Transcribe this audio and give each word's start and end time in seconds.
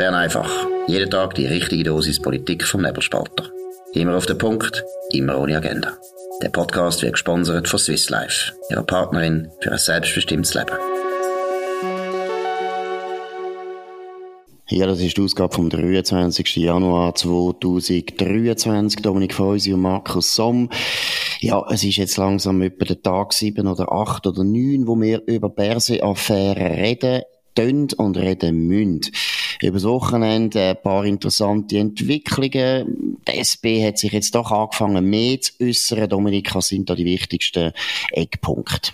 Bern 0.00 0.14
einfach. 0.14 0.50
Jeden 0.86 1.10
Tag 1.10 1.34
die 1.34 1.44
richtige 1.44 1.84
Dosis 1.84 2.22
Politik 2.22 2.64
vom 2.64 2.80
Nebelspalter. 2.80 3.50
Immer 3.92 4.16
auf 4.16 4.24
den 4.24 4.38
Punkt, 4.38 4.82
immer 5.12 5.38
ohne 5.38 5.58
Agenda. 5.58 5.92
Der 6.42 6.48
Podcast 6.48 7.02
wird 7.02 7.12
gesponsert 7.12 7.68
von 7.68 7.78
Swiss 7.78 8.08
Life, 8.08 8.54
ihrer 8.70 8.82
Partnerin 8.82 9.50
für 9.60 9.72
ein 9.72 9.76
selbstbestimmtes 9.76 10.54
Leben. 10.54 10.72
Ja, 14.70 14.86
das 14.86 15.00
ist 15.00 15.18
die 15.18 15.20
Ausgabe 15.20 15.54
vom 15.54 15.68
23. 15.68 16.56
Januar 16.56 17.14
2023. 17.14 19.02
Dominik 19.02 19.34
Feusi 19.34 19.74
und 19.74 19.82
Markus 19.82 20.34
Somm. 20.34 20.70
Ja, 21.40 21.62
es 21.70 21.84
ist 21.84 21.96
jetzt 21.96 22.16
langsam 22.16 22.62
etwa 22.62 22.86
der 22.86 23.02
Tag 23.02 23.34
7 23.34 23.66
oder 23.66 23.92
8 23.92 24.26
oder 24.26 24.44
9, 24.44 24.86
wo 24.86 24.98
wir 24.98 25.20
über 25.26 25.50
Berse-Affären 25.50 26.72
reden, 26.72 27.20
tönt 27.54 27.92
und 27.92 28.16
reden 28.16 28.66
müssen 28.66 29.02
über 29.68 29.78
das 29.78 29.84
Wochenende 29.84 30.70
ein 30.70 30.82
paar 30.82 31.04
interessante 31.04 31.78
Entwicklungen. 31.78 33.18
Die 33.28 33.38
SP 33.38 33.84
hat 33.84 33.98
sich 33.98 34.12
jetzt 34.12 34.34
doch 34.34 34.50
angefangen, 34.50 35.04
mehr 35.04 35.40
zu 35.40 35.52
äußern. 35.60 36.08
Dominika, 36.08 36.60
sind 36.60 36.88
da 36.88 36.94
die 36.94 37.04
wichtigsten 37.04 37.72
Eckpunkte? 38.12 38.92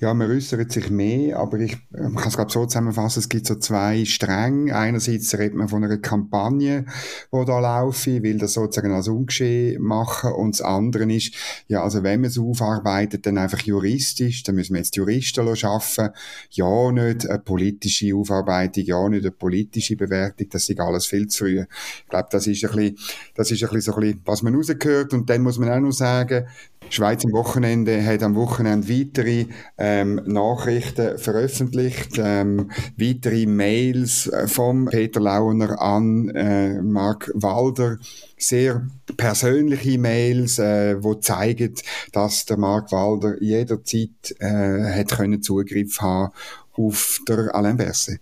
Ja, 0.00 0.14
man 0.14 0.30
äußert 0.30 0.72
sich 0.72 0.90
mehr, 0.90 1.38
aber 1.38 1.60
ich 1.60 1.76
kann 1.92 2.26
es 2.26 2.34
glaube 2.34 2.50
so 2.50 2.66
zusammenfassen, 2.66 3.20
es 3.20 3.28
gibt 3.28 3.46
so 3.46 3.54
zwei 3.56 4.04
Stränge. 4.04 4.74
Einerseits 4.74 5.36
redet 5.38 5.54
man 5.54 5.68
von 5.68 5.84
einer 5.84 5.98
Kampagne, 5.98 6.86
die 7.32 7.44
da 7.44 7.60
laufe, 7.60 8.22
will 8.22 8.38
das 8.38 8.54
sozusagen 8.54 8.92
als 8.92 9.08
ungeschehen 9.08 9.82
machen 9.82 10.32
und 10.32 10.58
das 10.58 10.62
andere 10.62 11.04
ist, 11.12 11.34
ja, 11.68 11.82
also 11.82 12.02
wenn 12.02 12.20
man 12.20 12.30
es 12.30 12.38
aufarbeitet, 12.38 13.26
dann 13.26 13.38
einfach 13.38 13.60
juristisch, 13.60 14.42
dann 14.42 14.56
müssen 14.56 14.74
wir 14.74 14.80
jetzt 14.80 14.96
Juristen 14.96 15.56
schaffen, 15.56 16.10
ja 16.50 16.92
nicht 16.92 17.28
eine 17.28 17.38
politische 17.38 18.14
Aufarbeitung, 18.14 18.84
ja 18.84 19.08
nicht 19.08 19.24
eine 19.24 19.30
politische 19.30 19.96
Bewertung, 19.96 20.48
das 20.50 20.68
ist 20.68 20.80
alles 20.80 21.06
viel 21.06 21.28
zu 21.28 21.44
früh. 21.44 21.60
Ich 21.60 22.08
glaube, 22.08 22.28
das 22.30 22.46
ist 22.46 22.64
ein 22.64 22.70
bisschen, 22.70 22.98
das 23.34 23.50
ist 23.50 23.62
ein 23.62 23.68
bisschen 23.68 23.80
so 23.80 23.94
ein 23.94 24.00
bisschen, 24.00 24.20
was 24.24 24.42
man 24.42 24.54
rausgehört 24.54 25.12
und 25.12 25.28
dann 25.30 25.42
muss 25.42 25.58
man 25.58 25.70
auch 25.70 25.80
noch 25.80 25.92
sagen, 25.92 26.46
Schweiz 26.90 27.24
am 27.24 27.32
Wochenende 27.32 28.04
hat 28.04 28.22
am 28.22 28.34
Wochenende 28.34 28.88
weitere 28.88 29.46
ähm, 29.78 30.20
Nachrichten 30.26 31.18
veröffentlicht, 31.18 32.18
ähm, 32.18 32.70
weitere 32.96 33.46
Mails 33.46 34.26
äh, 34.26 34.46
vom 34.46 34.86
Peter 34.86 35.20
Launer 35.20 35.80
an 35.80 36.28
äh, 36.30 36.82
Mark 36.82 37.30
Walder, 37.34 37.98
sehr 38.36 38.86
persönliche 39.16 39.98
Mails, 39.98 40.58
äh, 40.58 41.02
wo 41.02 41.14
zeigen, 41.14 41.74
dass 42.12 42.44
der 42.44 42.58
Mark 42.58 42.92
Walder 42.92 43.42
jederzeit 43.42 44.34
äh, 44.38 44.98
hat 44.98 45.12
können 45.12 45.42
Zugriff 45.42 46.00
haben 46.00 46.32
auf 46.72 47.20
der 47.28 47.54
Alain 47.54 47.76
Berset. 47.76 48.20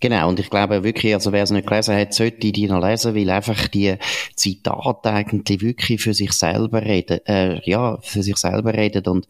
Genau, 0.00 0.28
und 0.28 0.40
ich 0.40 0.48
glaube 0.48 0.82
wirklich, 0.82 1.12
also 1.14 1.32
wer 1.32 1.42
es 1.42 1.50
nicht 1.50 1.66
gelesen 1.66 1.94
hat, 1.94 2.14
sollte 2.14 2.52
die 2.52 2.66
noch 2.66 2.82
lesen, 2.82 3.14
weil 3.14 3.28
einfach 3.30 3.68
die 3.68 3.96
Zitate 4.34 5.10
eigentlich 5.10 5.60
wirklich 5.60 6.00
für 6.00 6.14
sich 6.14 6.32
selber 6.32 6.82
reden, 6.82 7.20
äh, 7.26 7.60
ja, 7.68 7.98
für 8.00 8.22
sich 8.22 8.36
selber 8.36 8.72
reden. 8.72 9.06
Und 9.06 9.28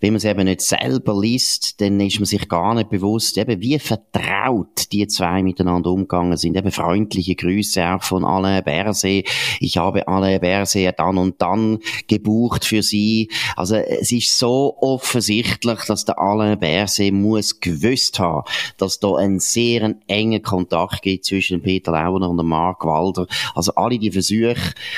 wenn 0.00 0.12
man 0.12 0.16
es 0.16 0.24
eben 0.24 0.44
nicht 0.44 0.60
selber 0.60 1.18
liest, 1.20 1.80
dann 1.80 2.00
ist 2.00 2.18
man 2.18 2.26
sich 2.26 2.48
gar 2.48 2.74
nicht 2.74 2.90
bewusst, 2.90 3.38
eben 3.38 3.60
wie 3.60 3.78
vertraut 3.78 4.90
die 4.92 5.06
zwei 5.06 5.42
miteinander 5.42 5.90
umgegangen 5.90 6.36
sind, 6.36 6.56
eben 6.56 6.72
freundliche 6.72 7.36
Grüße 7.36 7.86
auch 7.86 8.02
von 8.02 8.24
Alain 8.24 8.64
Berset, 8.64 9.28
ich 9.60 9.76
habe 9.76 10.08
Alain 10.08 10.40
Berset 10.40 10.98
dann 10.98 11.18
und 11.18 11.40
dann 11.40 11.78
gebucht 12.08 12.64
für 12.64 12.82
sie, 12.82 13.30
also 13.56 13.76
es 13.76 14.10
ist 14.10 14.36
so 14.36 14.76
offensichtlich, 14.80 15.80
dass 15.86 16.04
der 16.04 16.18
Alain 16.18 16.58
Berset 16.58 17.12
muss 17.12 17.60
gewusst 17.60 18.18
haben, 18.18 18.42
dass 18.78 18.98
da 18.98 19.14
ein 19.16 19.38
sehr 19.38 19.67
sehr 19.68 19.82
einen 19.84 20.02
engen 20.06 20.42
Kontakt 20.42 21.02
gibt 21.02 21.24
zwischen 21.24 21.62
Peter 21.62 21.92
Launer 21.92 22.30
und 22.30 22.44
Mark 22.46 22.84
Walder. 22.84 23.26
Also 23.54 23.72
alle 23.74 23.98
die 23.98 24.10
Versuche, 24.10 24.56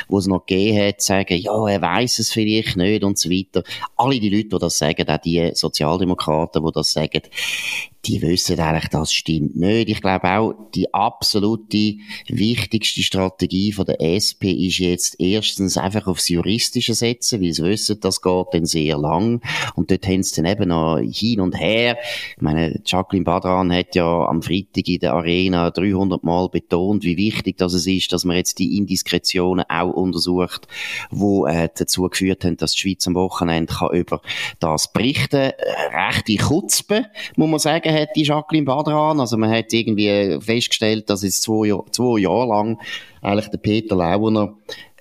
die 0.09 0.15
es 0.15 0.27
noch 0.27 0.47
gegeben 0.47 0.87
hat, 0.87 1.03
sagen, 1.03 1.39
ja, 1.39 1.69
er 1.69 1.83
weiß 1.83 2.19
es 2.19 2.33
vielleicht 2.33 2.77
nicht 2.77 3.05
und 3.05 3.19
so 3.19 3.31
weiter. 3.31 3.63
Alle 3.97 4.21
die 4.21 4.29
Leute, 4.29 4.49
die 4.49 4.59
das 4.59 4.79
sagen, 4.79 5.09
auch 5.09 5.19
die 5.19 5.51
Sozialdemokraten, 5.55 6.65
die 6.65 6.73
das 6.73 6.93
sagen, 6.93 7.23
die 8.07 8.23
wissen 8.23 8.59
eigentlich, 8.59 8.89
das 8.89 9.13
stimmt 9.13 9.57
nicht. 9.57 9.91
Ich 9.91 10.01
glaube 10.01 10.31
auch, 10.31 10.55
die 10.75 10.93
absolute 10.95 11.97
wichtigste 12.29 13.03
Strategie 13.03 13.73
von 13.73 13.85
der 13.85 14.01
SP 14.01 14.51
ist 14.53 14.79
jetzt 14.79 15.17
erstens 15.19 15.77
einfach 15.77 16.07
aufs 16.07 16.29
Juristische 16.29 16.95
setzen, 16.95 17.43
weil 17.43 17.53
sie 17.53 17.63
wissen, 17.63 18.01
das 18.01 18.23
geht 18.23 18.47
dann 18.53 18.65
sehr 18.65 18.97
lang. 18.97 19.43
Und 19.75 19.91
dort 19.91 20.07
haben 20.07 20.23
sie 20.23 20.37
dann 20.37 20.51
eben 20.51 20.69
noch 20.69 20.99
hin 20.99 21.41
und 21.41 21.59
her. 21.59 21.99
Ich 22.37 22.43
meine, 22.43 22.81
Jacqueline 22.87 23.25
Badran 23.25 23.73
hat 23.73 23.95
ja 23.95 24.27
am 24.27 24.43
Freitag 24.43 24.89
in 24.89 25.01
der 25.01 25.13
Arena 25.13 25.71
300 25.71 26.25
Mal 26.25 26.49
betont, 26.49 27.05
wie 27.05 27.19
wichtig 27.19 27.59
das 27.59 27.75
ist, 27.75 28.13
dass 28.13 28.25
man 28.25 28.37
jetzt 28.37 28.59
die 28.59 28.79
Indiskretionen 28.79 29.67
auch 29.69 29.93
untersucht, 29.93 30.67
wo 31.11 31.47
äh, 31.47 31.69
dazu 31.77 32.03
geführt 32.09 32.45
haben, 32.45 32.57
dass 32.57 32.73
die 32.73 32.81
Schweiz 32.81 33.07
am 33.07 33.15
Wochenende 33.15 33.75
kann 33.75 33.91
über 33.93 34.23
das 34.59 34.91
berichten. 34.91 35.53
Rechte 35.93 36.37
Kutzpe, 36.37 37.07
muss 37.37 37.51
man 37.51 37.59
sagen, 37.59 37.90
sagen 37.91 38.03
hat, 38.03 38.17
die 38.17 38.23
Jacqueline 38.23 38.65
Badran. 38.65 39.21
Also 39.21 39.37
man 39.37 39.51
hat 39.51 39.73
irgendwie 39.73 40.39
festgestellt, 40.41 41.11
dass 41.11 41.23
es 41.23 41.41
zwei, 41.41 41.73
zwei 41.91 42.21
Jahre 42.21 42.49
lang 42.49 42.79
eigentlich 43.23 43.49
der 43.49 43.59
Peter 43.59 43.97
Launer 43.97 44.55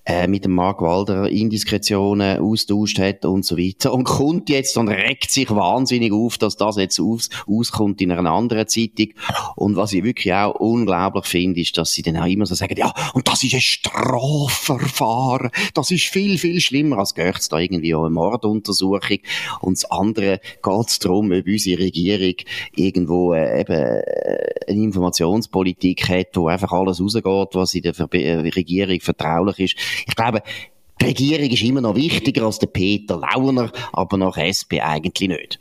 äh, 0.10 0.28
mit 0.28 0.44
dem 0.44 0.54
Mark 0.54 0.82
Walder 0.82 1.30
Indiskretionen 1.30 2.40
austauscht 2.40 2.98
hat 2.98 3.26
und 3.26 3.46
so 3.46 3.58
weiter. 3.58 3.94
Und 3.94 4.06
kommt 4.06 4.50
jetzt 4.50 4.76
und 4.76 4.88
regt 4.88 5.30
sich 5.30 5.52
wahnsinnig 5.52 6.12
auf, 6.12 6.40
dass 6.40 6.58
das 6.58 6.78
jetzt 6.78 7.00
aus, 7.00 7.30
auskommt 7.48 8.02
in 8.02 8.12
einer 8.12 8.32
anderen 8.32 8.68
Zeitung. 8.68 9.10
Und 9.56 9.76
was 9.76 9.94
ich 9.94 10.04
wirklich 10.04 10.34
auch 10.34 10.56
unglaublich 10.56 11.26
finde, 11.26 11.62
ist, 11.62 11.78
dass 11.78 11.92
sie 11.92 12.02
dann 12.02 12.18
auch 12.18 12.26
immer 12.26 12.48
so 12.48 12.56
sagen, 12.56 12.76
ja, 12.76 12.92
und 13.14 13.28
das 13.28 13.44
ist 13.44 13.54
ein 13.54 13.62
Strafverfahren. 13.62 15.52
Das 15.76 15.92
ist 15.92 16.06
viel, 16.06 16.40
viel 16.40 16.60
schlimmer, 16.60 16.98
als 16.98 17.14
gehört 17.14 17.52
da 17.52 17.60
irgendwie 17.60 17.94
auch 17.94 18.06
eine 18.06 18.10
Morduntersuchung. 18.10 19.20
Und 19.62 19.78
das 19.78 19.92
andere 19.92 20.42
geht 20.64 20.88
es 20.88 20.98
darum, 20.98 21.32
ob 21.32 21.46
unsere 21.46 21.84
Regierung 21.84 22.34
irgendwo 22.76 23.34
äh, 23.34 23.62
eben 23.62 23.74
äh, 23.74 24.42
eine 24.68 24.84
Informationspolitik 24.84 26.10
hat, 26.10 26.36
wo 26.36 26.48
einfach 26.48 26.72
alles 26.72 27.00
rausgeht, 27.00 27.50
was 27.54 27.76
in 27.76 27.84
der 27.84 27.94
Ver 27.94 28.12
äh, 28.14 28.40
Regierung 28.40 29.00
vertraulich 29.02 29.60
ist. 29.60 29.76
Ich 30.08 30.16
glaube, 30.16 30.44
die 31.02 31.06
Regierung 31.06 31.50
ist 31.50 31.64
immer 31.64 31.82
noch 31.82 31.96
wichtiger 31.96 32.44
als 32.44 32.60
der 32.60 32.68
Peter 32.68 33.18
Launer, 33.18 33.72
aber 33.94 34.18
nach 34.18 34.38
SP 34.38 34.82
eigentlich 34.82 35.30
nicht. 35.30 35.60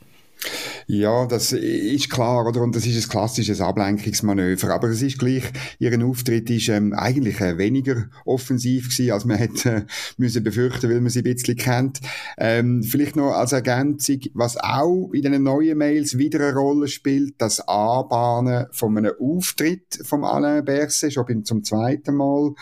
Ja, 0.91 1.27
das 1.27 1.51
ist 1.51 2.09
klar, 2.09 2.47
oder? 2.47 2.63
Und 2.63 2.75
das 2.75 2.87
ist 2.87 3.05
ein 3.05 3.09
klassisches 3.11 3.61
Ablenkungsmanöver. 3.61 4.73
Aber 4.73 4.87
es 4.87 5.03
ist 5.03 5.19
gleich, 5.19 5.43
ihren 5.77 6.01
Auftritt 6.01 6.49
ist 6.49 6.67
ähm, 6.69 6.93
eigentlich 6.93 7.39
äh, 7.41 7.59
weniger 7.59 8.07
offensiv 8.25 8.89
gewesen, 8.89 9.11
als 9.11 9.23
man 9.23 9.37
hätte 9.37 9.69
äh, 9.69 9.81
müssen 10.17 10.43
befürchten, 10.43 10.89
weil 10.89 10.99
man 10.99 11.11
sie 11.11 11.19
ein 11.19 11.25
bisschen 11.25 11.57
kennt. 11.57 11.99
Ähm, 12.39 12.81
vielleicht 12.81 13.15
noch 13.17 13.33
als 13.33 13.51
Ergänzung, 13.51 14.17
was 14.33 14.57
auch 14.57 15.11
in 15.13 15.21
den 15.21 15.43
neuen 15.43 15.77
Mails 15.77 16.17
wieder 16.17 16.39
eine 16.39 16.57
Rolle 16.57 16.87
spielt, 16.87 17.35
das 17.37 17.59
Anbahnen 17.59 18.65
von 18.71 18.97
einem 18.97 19.13
Auftritt 19.19 19.99
vom 20.01 20.23
Alain 20.23 20.65
Berset, 20.65 21.13
schon 21.13 21.45
zum 21.45 21.63
zweiten 21.63 22.15
Mal. 22.15 22.55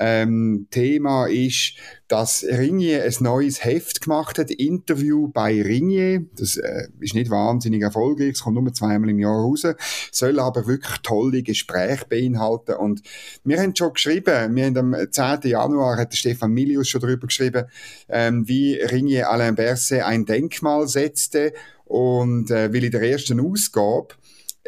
Ähm, 0.00 0.66
Thema 0.72 1.26
ist, 1.26 1.74
dass 2.08 2.42
Ringier 2.42 3.04
ein 3.04 3.14
neues 3.20 3.64
Heft 3.64 4.00
gemacht 4.00 4.38
hat, 4.38 4.50
Interview 4.50 5.28
bei 5.28 5.62
Ringier. 5.62 6.24
Das 6.36 6.56
äh, 6.56 6.88
ist 7.00 7.14
nicht 7.14 7.30
wahnsinnig 7.30 7.67
erfolgreich, 7.74 8.32
es 8.34 8.42
kommt 8.42 8.56
nur 8.56 8.72
zweimal 8.72 9.10
im 9.10 9.18
Jahr 9.18 9.36
raus, 9.36 9.66
soll 10.12 10.40
aber 10.40 10.66
wirklich 10.66 10.98
tolle 11.02 11.42
Gespräche 11.42 12.06
beinhalten. 12.08 12.74
Und 12.76 13.02
wir 13.44 13.60
haben 13.60 13.74
schon 13.74 13.92
geschrieben, 13.92 14.54
wir 14.54 14.66
haben 14.66 14.76
am 14.76 14.96
10. 15.10 15.50
Januar 15.50 15.96
hat 15.96 16.14
Stefan 16.14 16.52
Milius 16.52 16.88
schon 16.88 17.00
darüber 17.00 17.26
geschrieben, 17.26 17.66
ähm, 18.08 18.46
wie 18.48 18.74
Ringier 18.74 19.30
Alain 19.30 19.54
Berset 19.54 20.02
ein 20.02 20.24
Denkmal 20.24 20.88
setzte 20.88 21.52
und 21.84 22.50
äh, 22.50 22.72
weil 22.72 22.84
in 22.84 22.90
der 22.90 23.02
ersten 23.02 23.40
Ausgabe 23.40 24.14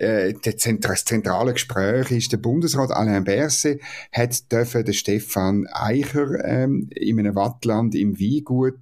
äh, 0.01 0.33
das 0.43 1.05
zentrale 1.05 1.53
Gespräch 1.53 2.11
ist, 2.11 2.33
der 2.33 2.39
Bundesrat 2.39 2.91
Alain 2.91 3.25
Berset 3.25 3.81
hat 4.13 4.51
dürfen 4.51 4.85
den 4.85 4.95
Stefan 4.95 5.67
Eicher 5.71 6.43
ähm, 6.45 6.89
in 6.95 7.19
einem 7.19 7.35
Wattland 7.35 7.95
im 7.95 8.19
Weingut 8.19 8.79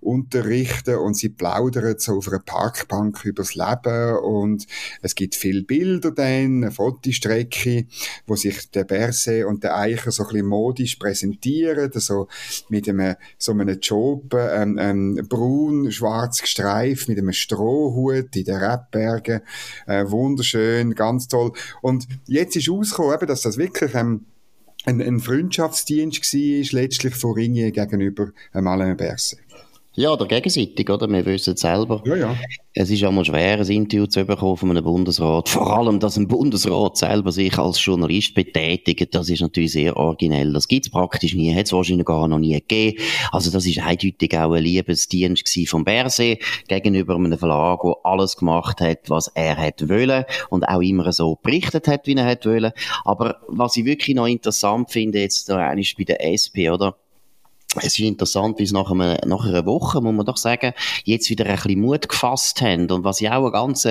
unterrichten 0.00 0.96
und 0.96 1.16
sie 1.16 1.28
plaudern 1.28 1.96
so 1.98 2.18
auf 2.18 2.28
einer 2.28 2.40
Parkbank 2.40 3.24
übers 3.24 3.54
Leben 3.54 4.16
und 4.18 4.66
es 5.02 5.14
gibt 5.14 5.34
viele 5.34 5.62
Bilder 5.62 6.10
dann, 6.10 6.62
eine 6.62 6.70
Fotostrecke, 6.70 7.86
wo 8.26 8.36
sich 8.36 8.70
der 8.70 8.84
Berset 8.84 9.44
und 9.44 9.64
der 9.64 9.76
Eicher 9.76 10.10
so 10.10 10.24
ein 10.24 10.28
bisschen 10.28 10.46
modisch 10.46 10.96
präsentieren, 10.96 11.90
so 11.94 12.28
mit 12.68 12.88
einem, 12.88 13.16
so 13.38 13.52
einem 13.52 13.78
Job, 13.80 14.34
ähm, 14.34 14.78
ähm, 14.80 15.26
braun, 15.28 15.90
schwarz 15.90 16.42
gestreift, 16.42 17.08
mit 17.08 17.18
einem 17.18 17.32
Strohhut 17.32 18.34
in 18.36 18.44
den 18.44 18.56
Rebbergen, 18.56 19.40
äh, 19.86 20.04
wunderschön 20.08 20.58
schön, 20.58 20.94
ganz 20.94 21.28
toll. 21.28 21.52
Und 21.80 22.08
jetzt 22.26 22.56
ist 22.56 22.68
rausgekommen, 22.68 23.26
dass 23.26 23.42
das 23.42 23.58
wirklich 23.58 23.94
ähm, 23.94 24.26
ein, 24.84 25.00
ein 25.00 25.20
Freundschaftsdienst 25.20 26.34
war, 26.34 26.80
letztlich 26.80 27.14
von 27.14 27.32
Ringier 27.32 27.70
gegenüber 27.70 28.30
ähm, 28.54 28.66
Alain 28.66 28.96
Berset. 28.96 29.38
Ja, 29.98 30.12
oder 30.12 30.26
gegenseitig, 30.26 30.88
oder? 30.88 31.08
Wir 31.08 31.26
wissen 31.26 31.54
es 31.54 31.60
selber. 31.60 32.00
Ja, 32.06 32.14
ja. 32.14 32.36
Es 32.72 32.88
ist 32.88 33.02
einmal 33.02 33.24
schwer, 33.24 33.58
ein 33.58 33.66
Interview 33.66 34.06
zu 34.06 34.24
bekommen 34.24 34.56
von 34.56 34.70
einem 34.70 34.84
Bundesrat. 34.84 35.48
Vor 35.48 35.76
allem, 35.76 35.98
dass 35.98 36.16
ein 36.16 36.28
Bundesrat 36.28 36.96
selber 36.96 37.32
sich 37.32 37.58
als 37.58 37.84
Journalist 37.84 38.32
betätigt, 38.32 39.12
das 39.12 39.28
ist 39.28 39.40
natürlich 39.40 39.72
sehr 39.72 39.96
originell. 39.96 40.52
Das 40.52 40.68
gibt's 40.68 40.88
praktisch 40.88 41.34
nie, 41.34 41.52
hat 41.52 41.66
es 41.66 41.72
wahrscheinlich 41.72 42.06
gar 42.06 42.28
noch 42.28 42.38
nie 42.38 42.52
gegeben. 42.52 42.96
Also 43.32 43.50
das 43.50 43.66
ist 43.66 43.80
eindeutig 43.80 44.38
auch 44.38 44.52
ein 44.52 44.62
Liebesdienst 44.62 45.68
von 45.68 45.82
Berse 45.82 46.38
gegenüber 46.68 47.16
einem 47.16 47.36
Verlag, 47.36 47.80
der 47.82 47.96
alles 48.04 48.36
gemacht 48.36 48.80
hat, 48.80 49.10
was 49.10 49.26
er 49.34 49.56
hätte 49.56 49.88
wollen 49.88 50.26
und 50.48 50.62
auch 50.68 50.80
immer 50.80 51.10
so 51.10 51.40
berichtet 51.42 51.88
hat, 51.88 52.06
wie 52.06 52.14
er 52.14 52.24
hätte 52.24 52.50
wollen. 52.50 52.70
Aber 53.04 53.38
was 53.48 53.76
ich 53.76 53.84
wirklich 53.84 54.14
noch 54.14 54.28
interessant 54.28 54.92
finde, 54.92 55.18
jetzt 55.18 55.48
da 55.48 55.72
ist 55.72 55.96
bei 55.98 56.04
der 56.04 56.22
SP, 56.22 56.70
oder? 56.70 56.94
Es 57.76 57.98
ist 57.98 58.00
interessant, 58.00 58.58
wie 58.58 58.62
es 58.62 58.72
nach, 58.72 58.90
einem, 58.90 59.18
nach 59.26 59.44
einer 59.44 59.66
Woche, 59.66 60.00
muss 60.00 60.14
man 60.14 60.24
doch 60.24 60.38
sagen, 60.38 60.72
jetzt 61.04 61.28
wieder 61.28 61.44
ein 61.44 61.56
bisschen 61.56 61.80
Mut 61.82 62.08
gefasst 62.08 62.62
haben. 62.62 62.90
Und 62.90 63.04
was 63.04 63.20
ich 63.20 63.28
auch 63.28 63.42
eine 63.42 63.52
ganz, 63.52 63.86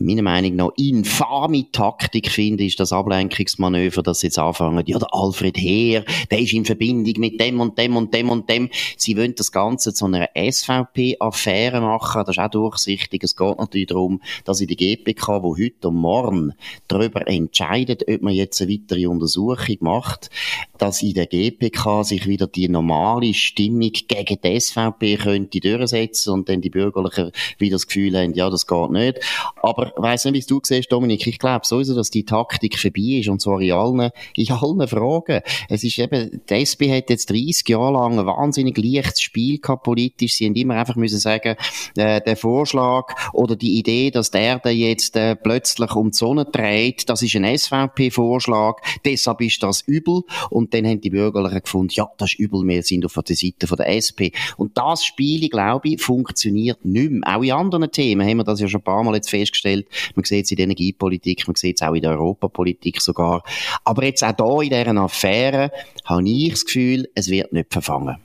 meiner 0.00 0.22
Meinung 0.22 0.56
nach, 0.56 0.70
infame 0.76 1.70
Taktik 1.70 2.30
finde, 2.30 2.64
ist 2.64 2.80
das 2.80 2.92
Ablenkungsmanöver, 2.92 4.02
das 4.02 4.22
jetzt 4.22 4.40
anfangen, 4.40 4.82
ja, 4.86 4.98
der 4.98 5.14
Alfred 5.14 5.56
Heer, 5.56 6.04
der 6.32 6.40
ist 6.40 6.52
in 6.52 6.64
Verbindung 6.64 7.14
mit 7.18 7.40
dem 7.40 7.60
und 7.60 7.78
dem 7.78 7.96
und 7.96 8.12
dem 8.12 8.28
und 8.28 8.50
dem. 8.50 8.68
Sie 8.96 9.16
wollen 9.16 9.36
das 9.36 9.52
Ganze 9.52 9.94
zu 9.94 10.06
einer 10.06 10.28
SVP-Affäre 10.34 11.80
machen. 11.80 12.24
Das 12.26 12.36
ist 12.36 12.42
auch 12.42 12.50
durchsichtig. 12.50 13.22
Es 13.22 13.36
geht 13.36 13.56
natürlich 13.56 13.86
darum, 13.86 14.20
dass 14.44 14.60
in 14.60 14.66
der 14.66 14.76
GPK, 14.76 15.44
wo 15.44 15.56
heute 15.56 15.88
und 15.88 15.94
morgen 15.94 16.54
darüber 16.88 17.28
entscheidet, 17.28 18.02
ob 18.08 18.22
man 18.22 18.34
jetzt 18.34 18.60
eine 18.60 18.72
weitere 18.72 19.06
Untersuchung 19.06 19.76
macht, 19.78 20.30
dass 20.76 21.02
in 21.02 21.14
der 21.14 21.26
GPK 21.26 22.02
sich 22.02 22.26
wieder 22.26 22.48
die 22.48 22.68
normale 22.68 23.11
normale 23.12 23.34
Stimmung 23.34 23.92
gegen 23.92 24.38
die 24.42 24.60
SVP 24.60 25.16
könnte 25.16 25.60
durchsetzen 25.60 26.32
und 26.32 26.48
dann 26.48 26.60
die 26.60 26.70
Bürgerlichen 26.70 27.30
wieder 27.58 27.76
das 27.76 27.86
Gefühl 27.86 28.16
haben, 28.16 28.34
ja, 28.34 28.48
das 28.48 28.66
geht 28.66 28.90
nicht. 28.90 29.20
Aber 29.62 29.88
ich 29.88 29.92
weiss 30.02 30.24
nicht, 30.24 30.34
wie 30.34 30.46
du 30.46 30.60
siehst, 30.62 30.90
Dominik, 30.90 31.26
ich 31.26 31.38
glaube 31.38 31.66
sowieso, 31.66 31.94
dass 31.94 32.10
die 32.10 32.24
Taktik 32.24 32.78
vorbei 32.78 33.20
ist 33.20 33.28
und 33.28 33.40
zwar 33.40 33.60
in 33.60 33.72
allen, 33.72 34.10
in 34.36 34.50
allen 34.50 34.88
Fragen. 34.88 35.42
Es 35.68 35.84
ist 35.84 35.98
eben, 35.98 36.42
die 36.48 36.54
SP 36.54 36.88
hat 36.90 37.10
jetzt 37.10 37.30
30 37.30 37.68
Jahre 37.68 37.92
lang 37.92 38.18
ein 38.18 38.26
wahnsinnig 38.26 38.78
leichtes 38.78 39.20
Spiel 39.20 39.58
gehabt 39.58 39.84
politisch. 39.84 40.34
Sie 40.34 40.46
haben 40.46 40.54
immer 40.54 40.74
einfach 40.74 40.96
müssen 40.96 41.18
sagen, 41.18 41.56
äh, 41.96 42.20
der 42.20 42.36
Vorschlag 42.36 43.14
oder 43.32 43.56
die 43.56 43.78
Idee, 43.78 44.10
dass 44.10 44.30
der 44.30 44.40
Erde 44.40 44.70
jetzt 44.70 45.16
äh, 45.16 45.36
plötzlich 45.36 45.94
um 45.94 46.10
die 46.10 46.16
Sonne 46.16 46.44
dreht, 46.44 47.08
das 47.08 47.22
ist 47.22 47.36
ein 47.36 47.58
SVP-Vorschlag, 47.58 48.76
deshalb 49.04 49.40
ist 49.42 49.62
das 49.62 49.82
übel. 49.82 50.22
Und 50.50 50.74
dann 50.74 50.86
haben 50.86 51.00
die 51.00 51.10
Bürgerlichen 51.10 51.62
gefunden, 51.62 51.92
ja, 51.94 52.08
das 52.18 52.32
ist 52.32 52.38
übel, 52.38 52.62
wir 52.66 52.82
sind 52.82 53.01
auf 53.06 53.14
der 53.24 53.36
Seite 53.36 53.66
von 53.66 53.76
der 53.76 53.88
SP. 53.94 54.32
Und 54.56 54.76
das 54.76 55.04
Spiel, 55.04 55.48
glaube 55.48 55.88
ich, 55.88 56.02
funktioniert 56.02 56.84
nicht 56.84 57.10
mehr. 57.10 57.36
Auch 57.36 57.42
in 57.42 57.52
anderen 57.52 57.90
Themen 57.90 58.26
haben 58.26 58.38
wir 58.38 58.44
das 58.44 58.60
ja 58.60 58.68
schon 58.68 58.80
ein 58.80 58.84
paar 58.84 59.02
Mal 59.02 59.14
jetzt 59.14 59.30
festgestellt. 59.30 59.86
Man 60.14 60.24
sieht 60.24 60.44
es 60.44 60.50
in 60.50 60.56
der 60.56 60.64
Energiepolitik, 60.64 61.46
man 61.46 61.56
sieht 61.56 61.80
es 61.80 61.86
auch 61.86 61.94
in 61.94 62.02
der 62.02 62.12
Europapolitik 62.12 63.00
sogar. 63.00 63.42
Aber 63.84 64.04
jetzt 64.04 64.22
auch 64.24 64.62
hier 64.62 64.72
in 64.72 64.84
dieser 64.84 65.02
Affäre 65.02 65.70
habe 66.04 66.28
ich 66.28 66.50
das 66.50 66.64
Gefühl, 66.64 67.08
es 67.14 67.28
wird 67.28 67.52
nicht 67.52 67.72
verfangen. 67.72 68.16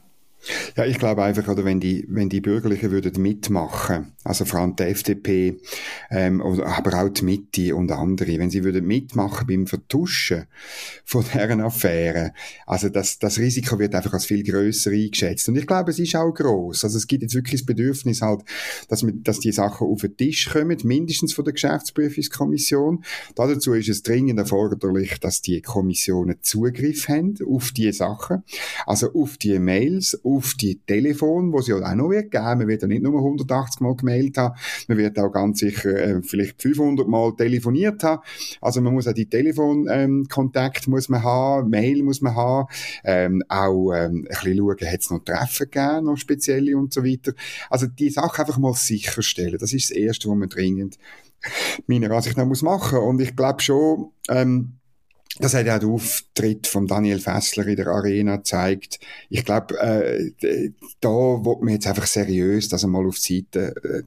Ja, 0.75 0.85
ich 0.85 0.97
glaube 0.97 1.23
einfach, 1.23 1.47
oder 1.47 1.65
wenn 1.65 1.79
die, 1.79 2.05
wenn 2.07 2.29
die 2.29 2.41
Bürgerlichen 2.41 2.91
würden 2.91 3.21
mitmachen, 3.21 4.13
also 4.27 4.43
vor 4.43 4.59
allem 4.59 4.75
die 4.75 4.83
FDP, 4.83 5.57
ähm, 6.11 6.41
aber 6.41 7.01
auch 7.01 7.09
die 7.09 7.23
Mitte 7.23 7.75
und 7.75 7.91
andere, 7.91 8.37
wenn 8.37 8.49
sie 8.49 8.63
würden 8.63 8.85
mitmachen 8.85 9.47
beim 9.47 9.67
Vertuschen 9.67 10.45
von 11.05 11.23
deren 11.33 11.61
Affären, 11.61 12.31
also 12.65 12.89
das, 12.89 13.19
das 13.19 13.39
Risiko 13.39 13.79
wird 13.79 13.95
einfach 13.95 14.13
als 14.13 14.25
viel 14.25 14.43
größer 14.43 14.91
eingeschätzt. 14.91 15.47
Und 15.47 15.57
ich 15.57 15.65
glaube, 15.65 15.91
es 15.91 15.99
ist 15.99 16.15
auch 16.15 16.33
groß. 16.33 16.83
Also 16.83 16.97
es 16.97 17.07
gibt 17.07 17.23
jetzt 17.23 17.35
wirklich 17.35 17.61
das 17.61 17.65
Bedürfnis 17.65 18.21
halt, 18.21 18.41
dass, 18.89 19.05
wir, 19.05 19.13
dass 19.13 19.39
die 19.39 19.53
Sachen 19.53 19.87
auf 19.87 20.01
den 20.01 20.17
Tisch 20.17 20.49
kommen, 20.49 20.77
mindestens 20.83 21.33
von 21.33 21.45
der 21.45 21.53
Geschäftsprüfungskommission. 21.53 23.03
Dazu 23.35 23.73
ist 23.73 23.87
es 23.87 24.03
dringend 24.03 24.39
erforderlich, 24.39 25.19
dass 25.21 25.41
die 25.41 25.61
Kommissionen 25.61 26.37
Zugriff 26.41 27.07
haben 27.07 27.35
auf 27.49 27.71
die 27.71 27.93
Sachen, 27.93 28.43
also 28.85 29.13
auf 29.13 29.37
die 29.37 29.57
Mails, 29.59 30.19
auf 30.23 30.53
die 30.59 30.79
Telefon, 30.85 31.53
wo 31.53 31.61
sie 31.61 31.73
auch 31.73 31.95
noch 31.95 32.09
wird 32.09 32.31
geben. 32.31 32.43
Man 32.43 32.67
wird 32.67 32.81
ja 32.81 32.87
nicht 32.89 33.03
nur 33.03 33.17
180 33.17 33.79
Mal 33.81 33.95
gemeldet 33.95 34.16
haben, 34.37 34.55
man 34.87 34.97
wird 34.97 35.17
auch 35.19 35.31
ganz 35.31 35.59
sicher 35.59 35.95
äh, 35.95 36.21
vielleicht 36.21 36.61
500 36.61 37.07
Mal 37.07 37.35
telefoniert 37.35 38.03
haben. 38.03 38.21
Also 38.61 38.81
man 38.81 38.93
muss 38.93 39.07
auch 39.07 39.13
die 39.13 39.29
Telefonkontakt 39.29 40.87
ähm, 40.87 40.91
muss 40.91 41.09
man 41.09 41.23
haben, 41.23 41.69
Mail 41.69 42.03
muss 42.03 42.21
man 42.21 42.35
haben, 42.35 42.67
ähm, 43.03 43.43
auch 43.47 43.93
ähm, 43.93 44.27
ein 44.29 44.41
bisschen 44.41 44.57
schauen, 44.57 44.91
hat 44.91 44.99
es 44.99 45.09
noch 45.09 45.23
Treffen 45.23 45.69
gegeben, 45.69 46.05
noch 46.05 46.17
spezielle 46.17 46.77
und 46.77 46.93
so 46.93 47.03
weiter. 47.03 47.33
Also 47.69 47.87
die 47.87 48.09
Sache 48.09 48.41
einfach 48.41 48.57
mal 48.57 48.73
sicherstellen, 48.73 49.57
das 49.59 49.73
ist 49.73 49.89
das 49.89 49.97
Erste, 49.97 50.29
was 50.29 50.37
man 50.37 50.49
dringend 50.49 50.97
meiner 51.85 52.11
Ansicht 52.11 52.37
nach 52.37 52.45
muss 52.45 52.61
machen. 52.61 52.99
Und 52.99 53.21
ich 53.21 53.35
glaube 53.35 53.61
schon, 53.61 54.11
ähm, 54.29 54.73
das 55.39 55.53
hat 55.53 55.65
ja 55.65 55.79
der 55.79 55.89
Auftritt 55.89 56.67
von 56.67 56.87
Daniel 56.87 57.19
Fessler 57.19 57.67
in 57.67 57.75
der 57.75 57.87
Arena 57.87 58.37
gezeigt. 58.37 58.99
Ich 59.29 59.45
glaube, 59.45 59.79
äh, 59.79 60.31
da 60.99 61.09
wird 61.09 61.61
man 61.61 61.73
jetzt 61.73 61.87
einfach 61.87 62.07
seriös 62.07 62.69
das 62.69 62.83
einmal 62.83 63.05
auf 63.07 63.19
die 63.19 63.47
Seite 63.51 63.75
äh, 63.83 64.03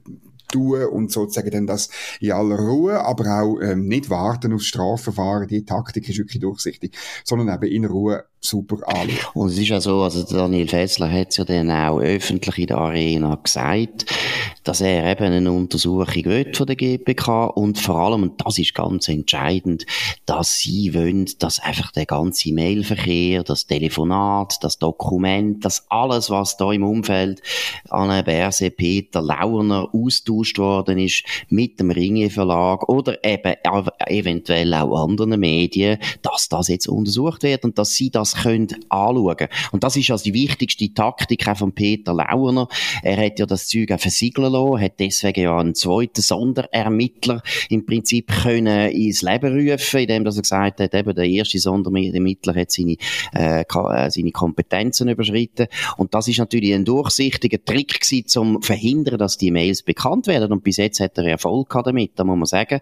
tun 0.51 0.83
und 0.85 1.11
sozusagen 1.11 1.51
dann 1.51 1.67
das 1.67 1.89
in 2.19 2.33
aller 2.33 2.59
Ruhe, 2.59 2.99
aber 2.99 3.41
auch 3.41 3.59
ähm, 3.61 3.87
nicht 3.87 4.09
warten 4.09 4.53
aufs 4.53 4.65
Strafverfahren. 4.65 5.47
Die 5.47 5.65
Taktik 5.65 6.09
ist 6.09 6.17
wirklich 6.17 6.41
durchsichtig, 6.41 6.95
sondern 7.23 7.55
eben 7.55 7.71
in 7.71 7.85
Ruhe 7.85 8.25
super 8.41 8.77
anschauen. 8.87 9.09
Und 9.35 9.49
es 9.49 9.57
ist 9.59 9.69
ja 9.69 9.79
so, 9.79 10.01
also 10.01 10.23
Daniel 10.23 10.67
Fessler 10.67 11.11
hat 11.11 11.29
es 11.29 11.37
ja 11.37 11.45
dann 11.45 11.69
auch 11.69 11.99
öffentlich 11.99 12.57
in 12.57 12.67
der 12.67 12.77
Arena 12.79 13.35
gesagt, 13.35 14.05
dass 14.63 14.81
er 14.81 15.11
eben 15.11 15.33
eine 15.33 15.51
Untersuchung 15.51 16.25
will 16.25 16.53
von 16.53 16.67
der 16.67 16.75
GPK 16.75 17.45
und 17.45 17.79
vor 17.79 17.95
allem, 17.97 18.23
und 18.23 18.45
das 18.45 18.57
ist 18.57 18.73
ganz 18.73 19.07
entscheidend, 19.07 19.85
dass 20.25 20.57
sie 20.57 20.93
wollen, 20.93 21.29
dass 21.39 21.59
einfach 21.59 21.91
der 21.91 22.05
ganze 22.05 22.53
Mailverkehr, 22.53 23.43
das 23.43 23.67
Telefonat, 23.67 24.57
das 24.61 24.77
Dokument, 24.77 25.63
das 25.63 25.85
alles, 25.89 26.29
was 26.29 26.57
da 26.57 26.71
im 26.71 26.83
Umfeld 26.83 27.41
an 27.89 28.23
Berse 28.23 28.71
Peter 28.71 29.21
Launer 29.21 29.87
austauscht 29.93 30.57
worden 30.57 30.99
ist 30.99 31.23
mit 31.49 31.79
dem 31.79 31.91
Ringe 31.91 32.29
Verlag 32.29 32.87
oder 32.89 33.23
eben 33.23 33.55
eventuell 34.07 34.73
auch 34.73 35.03
anderen 35.03 35.39
Medien, 35.39 35.97
dass 36.21 36.49
das 36.49 36.67
jetzt 36.67 36.87
untersucht 36.87 37.43
wird 37.43 37.63
und 37.65 37.77
dass 37.77 37.91
sie 37.91 38.09
das 38.09 38.30
können 38.35 38.67
anschauen. 38.89 39.47
Und 39.71 39.83
das 39.83 39.95
ist 39.95 40.11
also 40.11 40.23
die 40.23 40.33
wichtigste 40.33 40.93
Taktik 40.93 41.47
auch 41.47 41.57
von 41.57 41.73
Peter 41.73 42.13
Launer. 42.13 42.67
Er 43.03 43.17
hat 43.17 43.39
ja 43.39 43.45
das 43.45 43.67
Zeug 43.67 43.91
auch 43.91 43.99
versiegeln 43.99 44.51
lassen, 44.51 44.81
hat 44.81 44.99
deswegen 44.99 45.43
ja 45.43 45.57
einen 45.57 45.75
zweiten 45.75 46.21
Sonderermittler 46.21 47.41
im 47.69 47.85
Prinzip 47.85 48.31
können 48.43 48.91
ins 48.91 49.21
Leben 49.21 49.69
rufen, 49.69 49.99
indem 49.99 50.25
er 50.25 50.31
gesagt 50.31 50.79
hat, 50.79 50.93
eben 50.93 51.15
der 51.15 51.25
erste 51.25 51.59
Sonderermittler 51.59 52.55
hat 52.55 52.71
seine, 52.71 52.97
äh, 53.33 53.61
äh, 53.61 54.09
seine 54.09 54.31
Kompetenzen 54.31 55.09
überschritten. 55.09 55.67
Und 55.97 56.13
das 56.13 56.27
ist 56.27 56.39
natürlich 56.39 56.73
ein 56.73 56.85
durchsichtiger 56.85 57.63
Trick 57.63 57.99
gewesen, 57.99 58.39
um 58.39 58.61
verhindern, 58.61 59.17
dass 59.17 59.37
die 59.37 59.51
Mails 59.51 59.83
bekannt 59.83 60.27
werden. 60.27 60.51
Und 60.51 60.63
bis 60.63 60.77
jetzt 60.77 60.99
hat 60.99 61.17
er 61.17 61.25
Erfolg 61.25 61.73
damit, 61.83 62.11
da 62.15 62.23
muss 62.23 62.37
man 62.37 62.45
sagen. 62.45 62.79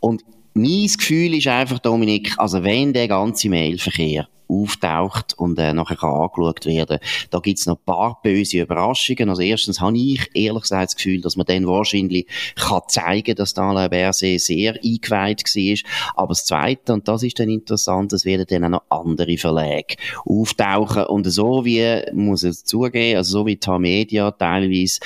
Und 0.00 0.24
mein 0.54 0.86
Gefühl 0.86 1.34
ist 1.34 1.46
einfach, 1.46 1.78
Dominik, 1.78 2.34
also 2.36 2.62
wenn 2.62 2.92
der 2.92 3.08
ganze 3.08 3.48
Mailverkehr 3.48 4.28
auftaucht 4.48 5.34
und 5.38 5.58
äh, 5.58 5.72
nachher 5.72 5.96
kann 5.96 6.10
angeschaut 6.10 6.66
werden. 6.66 6.98
Da 7.30 7.38
gibt's 7.38 7.66
noch 7.66 7.76
ein 7.76 7.84
paar 7.84 8.20
böse 8.22 8.60
Überraschungen. 8.60 9.28
Also 9.28 9.42
erstens 9.42 9.80
habe 9.80 9.96
ich 9.96 10.30
ehrlich 10.34 10.62
gesagt 10.62 10.90
das 10.90 10.96
Gefühl, 10.96 11.20
dass 11.20 11.36
man 11.36 11.46
dann 11.46 11.66
wahrscheinlich 11.66 12.26
kann 12.56 12.82
zeigen, 12.88 13.34
dass 13.34 13.56
Alain 13.56 13.90
Berset 13.90 14.40
sehr 14.40 14.74
eingeweiht 14.74 15.42
war. 15.44 15.90
Aber 16.16 16.28
das 16.28 16.44
Zweite, 16.44 16.92
und 16.92 17.08
das 17.08 17.22
ist 17.22 17.38
dann 17.38 17.48
interessant, 17.48 18.12
es 18.12 18.24
werden 18.24 18.46
dann 18.48 18.64
auch 18.64 18.68
noch 18.70 18.82
andere 18.88 19.36
Verlage 19.36 19.96
auftauchen 20.24 21.04
und 21.06 21.24
so 21.24 21.64
wie, 21.64 22.02
muss 22.12 22.42
ich 22.42 22.64
zugeben, 22.64 23.16
also 23.16 23.38
so 23.38 23.46
wie 23.46 23.56
die 23.56 23.78
Media 23.78 24.30
teilweise 24.30 25.00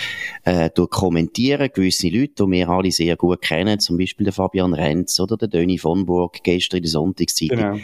äh, 0.44 0.70
kommentieren, 0.90 1.70
gewisse 1.72 2.08
Leute, 2.08 2.44
die 2.44 2.50
wir 2.50 2.68
alle 2.68 2.90
sehr 2.90 3.16
gut 3.16 3.42
kennen, 3.42 3.78
zum 3.80 3.98
Beispiel 3.98 4.24
der 4.24 4.32
Fabian 4.32 4.74
Renz 4.74 5.20
oder 5.20 5.36
der 5.36 5.48
Döni 5.48 5.78
von 5.78 6.06
Burg 6.06 6.42
gestern 6.42 6.78
in 6.78 6.82
der 6.82 6.90
Sonntagszeitung, 6.90 7.58
genau. 7.58 7.78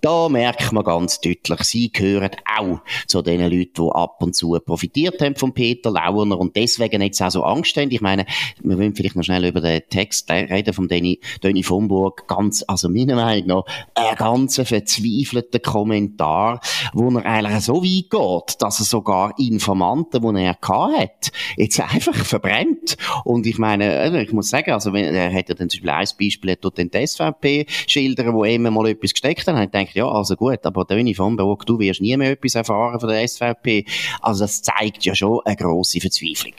Da 0.00 0.28
merkt 0.28 0.72
man 0.72 0.84
ganz 0.84 1.20
deutlich, 1.20 1.60
sie 1.62 1.90
gehören 1.90 2.30
auch 2.58 2.80
zu 3.06 3.22
den 3.22 3.40
Leuten, 3.40 3.72
die 3.76 3.90
ab 3.92 4.22
und 4.22 4.34
zu 4.34 4.58
profitiert 4.64 5.20
haben 5.20 5.36
von 5.36 5.52
Peter 5.52 5.90
Launer 5.90 6.38
und 6.38 6.56
deswegen 6.56 7.02
jetzt 7.02 7.22
auch 7.22 7.30
so 7.30 7.42
Angst 7.42 7.76
haben. 7.76 7.90
Ich 7.90 8.00
meine, 8.00 8.26
wir 8.62 8.78
wollen 8.78 8.94
vielleicht 8.94 9.16
noch 9.16 9.22
schnell 9.22 9.44
über 9.44 9.60
den 9.60 9.82
Text 9.88 10.30
reden 10.30 10.72
von 10.72 10.88
Danny, 10.88 11.20
Danny 11.40 11.62
von 11.62 11.88
Burg. 11.88 12.26
Ganz, 12.28 12.64
also 12.66 12.88
meiner 12.88 13.16
Meinung 13.16 13.46
nach, 13.46 13.64
ein 13.94 14.16
ganz 14.16 14.56
verzweifelter 14.56 15.58
Kommentar, 15.58 16.60
wo 16.92 17.08
er 17.10 17.24
eigentlich 17.24 17.60
so 17.60 17.82
weit 17.82 18.10
geht, 18.10 18.62
dass 18.62 18.80
er 18.80 18.84
sogar 18.84 19.38
Informanten, 19.38 20.22
die 20.22 20.42
er 20.42 20.56
hat, 20.60 21.32
jetzt 21.56 21.80
einfach 21.80 22.14
verbrennt. 22.14 22.96
Und 23.24 23.46
ich 23.46 23.58
meine, 23.58 24.22
ich 24.22 24.32
muss 24.32 24.50
sagen, 24.50 24.72
also 24.72 24.92
wenn, 24.92 25.14
er 25.14 25.32
hat 25.32 25.48
ja 25.48 25.54
dann 25.54 25.68
zum 25.68 25.82
Beispiel 25.82 25.90
ein 25.90 26.06
Beispiel, 26.18 26.50
er 26.50 26.60
tut 26.60 26.78
den 26.78 26.90
SVP 26.90 27.66
schildern, 27.86 28.34
wo 28.34 28.44
immer 28.44 28.70
mal 28.70 28.88
etwas 28.88 29.12
gesteckt 29.12 29.46
hat, 29.46 29.74
gedacht, 29.86 29.96
ja, 29.96 30.08
also 30.08 30.36
gut, 30.36 30.64
aber 30.64 30.84
Döni 30.84 31.14
von 31.14 31.36
Burg, 31.36 31.66
du 31.66 31.78
wirst 31.78 32.00
nie 32.00 32.16
mehr 32.16 32.32
etwas 32.32 32.54
erfahren 32.54 33.00
von 33.00 33.08
der 33.08 33.26
SVP. 33.26 33.84
Also 34.20 34.44
das 34.44 34.62
zeigt 34.62 35.04
ja 35.04 35.14
schon 35.14 35.40
eine 35.44 35.56
grosse 35.56 36.00
Verzweiflung. 36.00 36.54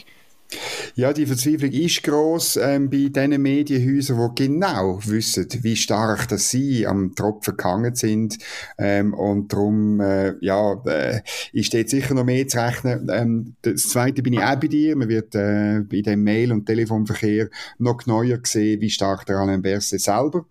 Ja, 0.96 1.12
die 1.12 1.26
Verzweiflung 1.26 1.72
ist 1.72 2.04
gross 2.04 2.56
ähm, 2.56 2.90
bei 2.90 3.10
diesen 3.10 3.42
Medienhäusern, 3.42 4.34
die 4.36 4.48
genau 4.48 5.00
wissen, 5.06 5.48
wie 5.62 5.76
stark 5.76 6.30
dass 6.30 6.50
sie 6.50 6.88
am 6.88 7.14
Tropfen 7.16 7.58
gehangen 7.58 7.96
sind. 7.96 8.38
Ähm, 8.78 9.14
und 9.14 9.52
darum 9.52 10.00
äh, 10.00 10.36
ja, 10.40 10.82
äh, 10.86 11.22
ist 11.52 11.74
dort 11.74 11.90
sicher 11.90 12.14
noch 12.14 12.24
mehr 12.24 12.48
zu 12.48 12.60
rechnen. 12.60 13.10
Ähm, 13.12 13.56
das 13.62 13.90
Zweite 13.90 14.24
bin 14.24 14.34
ich 14.34 14.40
auch 14.40 14.56
bei 14.56 14.68
dir. 14.68 14.96
Man 14.96 15.10
wird 15.10 15.36
äh, 15.36 15.82
bei 15.82 16.02
dem 16.02 16.24
Mail- 16.24 16.54
und 16.54 16.66
Telefonverkehr 16.66 17.50
noch 17.78 18.06
neuer 18.06 18.40
sehen, 18.44 18.80
wie 18.80 18.90
stark 18.90 19.26
der 19.26 19.38
Alain 19.38 19.62
Berset 19.62 20.02
selber 20.02 20.46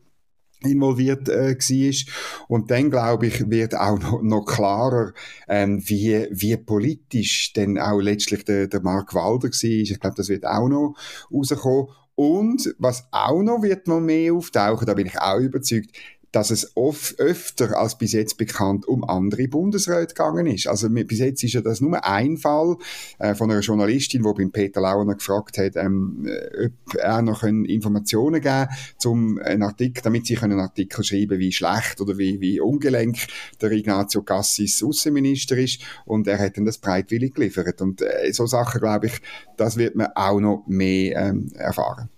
involviert 0.63 1.29
äh, 1.29 1.55
war. 1.55 2.47
Und 2.49 2.71
dann, 2.71 2.91
glaube 2.91 3.27
ich, 3.27 3.51
wird 3.51 3.75
auch 3.75 3.99
noch, 3.99 4.23
noch 4.23 4.45
klarer, 4.45 5.13
ähm, 5.49 5.83
wie, 5.87 6.27
wie 6.31 6.57
politisch 6.57 7.53
denn 7.53 7.79
auch 7.79 8.01
letztlich 8.01 8.45
der, 8.45 8.69
der 8.69 8.81
Mark 8.81 9.15
Walder 9.15 9.49
war. 9.49 9.65
Ich 9.65 10.01
glaube, 10.01 10.17
das 10.17 10.29
wird 10.29 10.47
auch 10.47 10.69
noch 10.69 10.95
rauskommen. 11.33 11.89
Und 12.17 12.75
was 12.79 13.07
auch 13.11 13.43
noch 13.43 13.63
wird 13.63 13.87
mal 13.89 14.01
mehr 14.01 14.33
auftauchen, 14.33 14.87
da 14.87 14.95
bin 14.95 15.07
ich 15.07 15.21
auch 15.21 15.39
überzeugt, 15.39 15.91
dass 16.37 16.50
es 16.50 16.76
oft 16.76 17.19
öfter 17.19 17.78
als 17.78 17.97
bis 17.97 18.12
jetzt 18.12 18.37
bekannt 18.37 18.87
um 18.87 19.05
andere 19.05 19.49
Bundesräte 19.49 20.09
gegangen 20.09 20.47
ist. 20.47 20.66
Also 20.66 20.90
bis 20.90 21.19
jetzt 21.19 21.43
ist 21.43 21.55
ja 21.55 21.62
das 21.62 21.81
nur 21.81 22.05
ein 22.05 22.37
Fall 22.37 22.76
äh, 23.19 23.35
von 23.35 23.50
einer 23.50 23.61
Journalistin, 23.61 24.23
die 24.23 24.33
beim 24.35 24.52
Peter 24.52 24.83
Launer 24.83 25.14
gefragt 25.14 25.57
hat, 25.57 25.76
ähm, 25.76 26.26
äh, 26.28 26.66
ob 26.66 26.95
er 26.97 27.23
noch 27.23 27.43
Informationen 27.43 28.43
geben 28.43 28.69
zum 28.99 29.38
einen 29.38 29.62
Artikel, 29.62 30.02
damit 30.02 30.26
sie 30.26 30.37
einen 30.37 30.61
Artikel 30.61 31.02
schreiben, 31.02 31.38
wie 31.38 31.52
schlecht 31.52 32.02
oder 32.02 32.19
wie, 32.19 32.38
wie 32.38 32.61
ungelenk 32.61 33.16
der 33.62 33.71
Ignazio 33.71 34.21
Cassis 34.21 34.83
Außenminister 34.83 35.57
ist. 35.57 35.81
Und 36.05 36.28
er 36.28 36.38
hat 36.38 36.59
dann 36.59 36.66
das 36.66 36.76
breitwillig 36.76 37.35
geliefert. 37.35 37.81
Und 37.81 38.02
äh, 38.02 38.31
so 38.35 38.45
Sachen, 38.45 38.83
glaube 38.83 39.07
ich, 39.07 39.23
das 39.57 39.78
wird 39.78 39.97
man 39.97 40.09
auch 40.14 40.38
noch 40.38 40.64
mehr 40.66 41.16
ähm, 41.16 41.50
erfahren. 41.55 42.11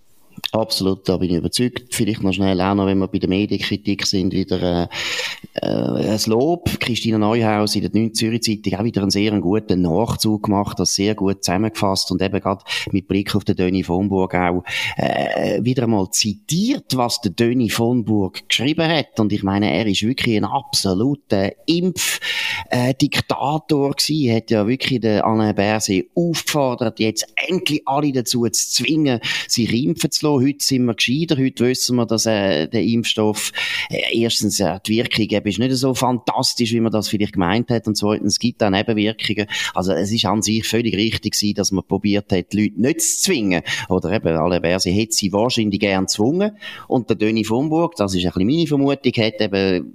Absolut, 0.51 1.07
da 1.07 1.17
bin 1.17 1.29
ich 1.29 1.37
überzeugt. 1.37 1.93
Vielleicht 1.93 2.23
noch 2.23 2.33
schnell 2.33 2.59
auch 2.59 2.73
noch, 2.73 2.87
wenn 2.87 2.97
wir 2.97 3.07
bei 3.07 3.19
der 3.19 3.29
Medienkritik 3.29 4.05
sind, 4.07 4.33
wieder 4.33 4.83
äh, 4.83 4.87
äh, 5.61 6.09
ein 6.11 6.19
Lob. 6.25 6.78
Christina 6.89 7.19
Neuhaus 7.19 7.75
in 7.75 7.83
der 7.83 7.91
9. 7.93 8.15
Zürich 8.15 8.41
Zeitung 8.41 8.79
auch 8.79 8.83
wieder 8.83 9.03
einen 9.03 9.11
sehr 9.11 9.39
guten 9.39 9.83
Nachzug 9.83 10.45
gemacht, 10.45 10.79
das 10.79 10.95
sehr 10.95 11.13
gut 11.13 11.43
zusammengefasst 11.43 12.11
und 12.11 12.19
eben 12.19 12.39
gerade 12.39 12.63
mit 12.91 13.07
Blick 13.07 13.35
auf 13.35 13.43
den 13.43 13.55
Döni 13.55 13.83
von 13.83 14.09
Burg 14.09 14.33
auch 14.33 14.63
äh, 14.97 15.63
wieder 15.63 15.83
einmal 15.83 16.09
zitiert, 16.09 16.97
was 16.97 17.21
der 17.21 17.29
Döni 17.29 17.69
von 17.69 18.05
Burg 18.05 18.49
geschrieben 18.49 18.89
hat. 18.89 19.19
Und 19.19 19.31
ich 19.31 19.43
meine, 19.43 19.71
er 19.71 19.85
ist 19.85 20.01
wirklich 20.01 20.37
ein 20.37 20.45
absoluter 20.45 21.51
Impfdiktator 21.67 23.91
äh, 23.91 23.93
gewesen. 23.93 24.35
Hat 24.35 24.49
ja 24.49 24.67
wirklich 24.67 25.01
den 25.01 25.21
Alain 25.21 25.53
Berset 25.53 26.07
aufgefordert, 26.15 26.99
jetzt 26.99 27.31
endlich 27.47 27.83
alle 27.85 28.11
dazu 28.11 28.47
zu 28.47 28.71
zwingen, 28.71 29.19
sich 29.47 29.71
impfen 29.71 30.09
zu 30.09 30.25
lassen. 30.25 30.47
Heute 30.47 30.65
sind 30.65 30.85
wir 30.85 30.95
gescheiter. 30.95 31.37
Heute 31.37 31.67
wissen 31.67 31.97
wir, 31.97 32.07
dass 32.07 32.25
äh, 32.25 32.67
der 32.67 32.81
Impfstoff 32.81 33.51
äh, 33.91 34.01
erstens 34.11 34.59
äh, 34.59 34.79
die 34.87 34.97
Wirkung 34.97 35.29
ist 35.45 35.59
nicht 35.59 35.75
so 35.75 35.93
fantastisch, 35.93 36.73
wie 36.73 36.78
man 36.83 36.91
das 36.91 37.07
vielleicht 37.09 37.33
gemeint 37.33 37.69
hat. 37.69 37.87
Und 37.87 37.95
zweitens 37.95 38.33
es 38.33 38.39
gibt 38.39 38.63
auch 38.63 38.69
Nebenwirkungen. 38.69 39.47
Also 39.73 39.93
es 39.93 40.11
ist 40.11 40.25
an 40.25 40.41
sich 40.41 40.67
völlig 40.67 40.95
richtig 40.95 41.33
gewesen, 41.33 41.55
dass 41.55 41.71
man 41.71 41.83
probiert 41.83 42.31
hat, 42.31 42.53
die 42.53 42.63
Leute 42.63 42.81
nicht 42.81 43.01
zu 43.01 43.21
zwingen. 43.21 43.61
Oder 43.89 44.11
eben, 44.11 44.35
alle 44.35 44.61
Verse 44.61 44.89
hätte 44.89 45.13
sie 45.13 45.33
wahrscheinlich 45.33 45.79
gern 45.79 46.05
gezwungen. 46.05 46.57
Und 46.87 47.09
der 47.09 47.15
Döni 47.17 47.43
von 47.43 47.69
Burg, 47.69 47.95
das 47.95 48.13
ist 48.13 48.25
ein 48.25 48.31
bisschen 48.31 48.47
meine 48.47 48.67
Vermutung, 48.67 49.13
hat 49.13 49.41
eben, 49.41 49.93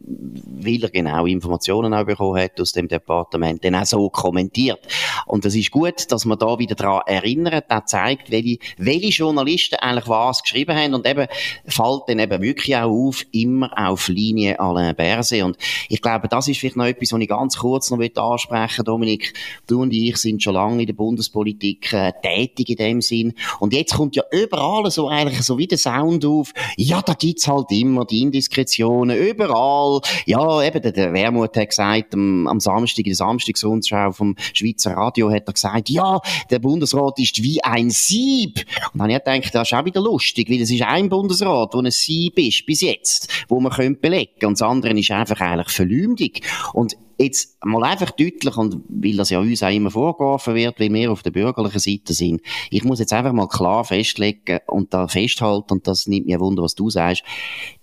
weil 0.61 0.83
er 0.83 0.91
genau 0.91 1.27
Informationen 1.27 1.95
auch 1.95 2.05
bekommen 2.05 2.41
hat 2.41 2.61
aus 2.61 2.73
dem 2.73 2.89
Departement, 2.89 3.65
dann 3.65 3.75
auch 3.75 3.87
so 3.87 4.09
kommentiert. 4.11 4.81
Und 5.27 5.45
es 5.45 5.55
ist 5.55 5.71
gut, 5.71 6.11
dass 6.11 6.25
man 6.25 6.39
da 6.39 6.59
wieder 6.59 6.75
daran 6.75 7.03
erinnert, 7.07 7.67
das 7.69 7.87
zeigt, 7.87 8.31
welche, 8.31 8.59
welche 8.79 9.09
Journalisten 9.09 9.77
eigentlich 9.77 10.09
was 10.09 10.43
geschrieben 10.43 10.77
haben 10.77 10.95
und 10.95 11.07
eben 11.07 11.27
fällt 11.67 12.03
dann 12.09 12.19
eben 12.19 12.43
wirklich 12.43 12.77
auch 12.77 12.91
auf, 12.91 13.25
immer 13.33 13.71
auf 13.77 14.09
Linie 14.09 14.59
Alain 14.61 14.95
Berset. 14.95 15.43
Und 15.43 15.57
ich 15.89 16.01
glaube, 16.01 16.29
das 16.29 16.49
ist 16.49 16.61
vielleicht 16.65 16.77
noch 16.77 16.87
etwas, 16.87 17.13
was 17.13 17.21
ich 17.21 17.29
ganz 17.29 17.59
kurz 17.59 17.91
noch 17.91 18.01
ansprechen. 18.01 18.85
Dominik, 18.85 19.35
du 19.67 19.83
und 19.83 19.93
ich 19.93 20.17
sind 20.17 20.43
schon 20.43 20.55
lange 20.55 20.81
in 20.81 20.87
der 20.87 20.95
Bundespolitik 20.95 21.93
äh, 21.93 22.13
tätig 22.23 22.71
in 22.71 22.77
dem 22.77 23.01
Sinn. 23.03 23.35
Und 23.61 23.75
jetzt 23.75 23.95
kommt 23.95 24.17
ja 24.17 24.23
überall 24.33 24.91
so 24.91 25.09
eigentlich 25.09 25.43
so 25.43 25.59
wie 25.59 25.67
der 25.67 25.77
Sound 25.77 26.25
auf, 26.25 26.53
ja, 26.77 27.03
da 27.03 27.13
gibt's 27.13 27.47
halt 27.47 27.71
immer 27.71 28.07
die 28.07 28.23
Indiskretionen, 28.23 29.17
überall. 29.17 30.01
Ja, 30.25 30.63
eben, 30.63 30.81
der, 30.81 30.93
der 30.93 31.13
Wermut 31.13 31.55
hat 31.57 31.69
gesagt, 31.69 32.15
am, 32.15 32.47
am 32.47 32.61
Samstag, 32.61 33.05
in 33.05 33.11
der 33.11 33.17
Samstagsrundschau 33.17 34.13
vom 34.13 34.35
Schweizer 34.55 34.93
Radio 34.93 35.31
hat 35.31 35.47
er 35.47 35.53
gesagt, 35.53 35.91
ja, 35.91 36.19
der 36.51 36.61
Bundesrat 36.61 37.19
ist 37.19 37.43
wie 37.43 37.63
ein 37.63 37.91
Sieb. 37.91 38.65
Und 38.93 39.01
dann 39.01 39.13
habe 39.13 39.13
ich 39.13 39.25
gedacht, 39.25 39.55
das 39.55 39.69
ist 39.69 39.75
auch 39.75 39.85
wieder 39.85 40.01
lustig, 40.01 40.49
weil 40.49 40.63
es 40.63 40.71
ist 40.71 40.83
ein 40.83 41.11
Bundesrat, 41.11 41.75
wo 41.75 41.79
ein 41.79 41.91
Sieb 41.91 42.39
ist, 42.39 42.65
bis 42.65 42.81
jetzt, 42.81 43.29
wo 43.49 43.61
man 43.61 43.73
könnte 43.73 44.01
belegen. 44.01 44.47
Und 44.47 44.55
das 44.55 44.63
andere 44.63 44.99
ist 44.99 45.11
einfach 45.11 45.41
eigentlich 45.41 45.69
Verleumdung. 45.69 46.31
Und 46.73 46.97
jetzt 47.19 47.65
mal 47.65 47.85
einfach 47.85 48.11
deutlich, 48.11 48.57
und 48.57 48.81
weil 48.89 49.17
das 49.17 49.31
ja 49.31 49.39
uns 49.39 49.63
auch 49.63 49.71
immer 49.71 49.91
vorgeworfen 49.91 50.55
wird, 50.55 50.81
weil 50.81 50.93
wir 50.93 51.13
auf 51.13 51.23
der 51.23 51.31
bürgerlichen 51.31 51.79
Seite 51.79 52.13
sind, 52.13 52.41
ich 52.71 52.85
muss 52.85 52.99
jetzt 52.99 53.13
einfach 53.13 53.33
mal 53.33 53.49
klar 53.49 53.85
festlegen 53.85 54.61
und 54.67 54.93
da 54.93 55.09
festhalten, 55.09 55.75
und 55.75 55.87
das 55.87 56.07
nimmt 56.07 56.27
mir 56.27 56.41
Wunder, 56.41 56.63
was 56.63 56.75
du 56.75 56.91
sagst, 56.91 57.23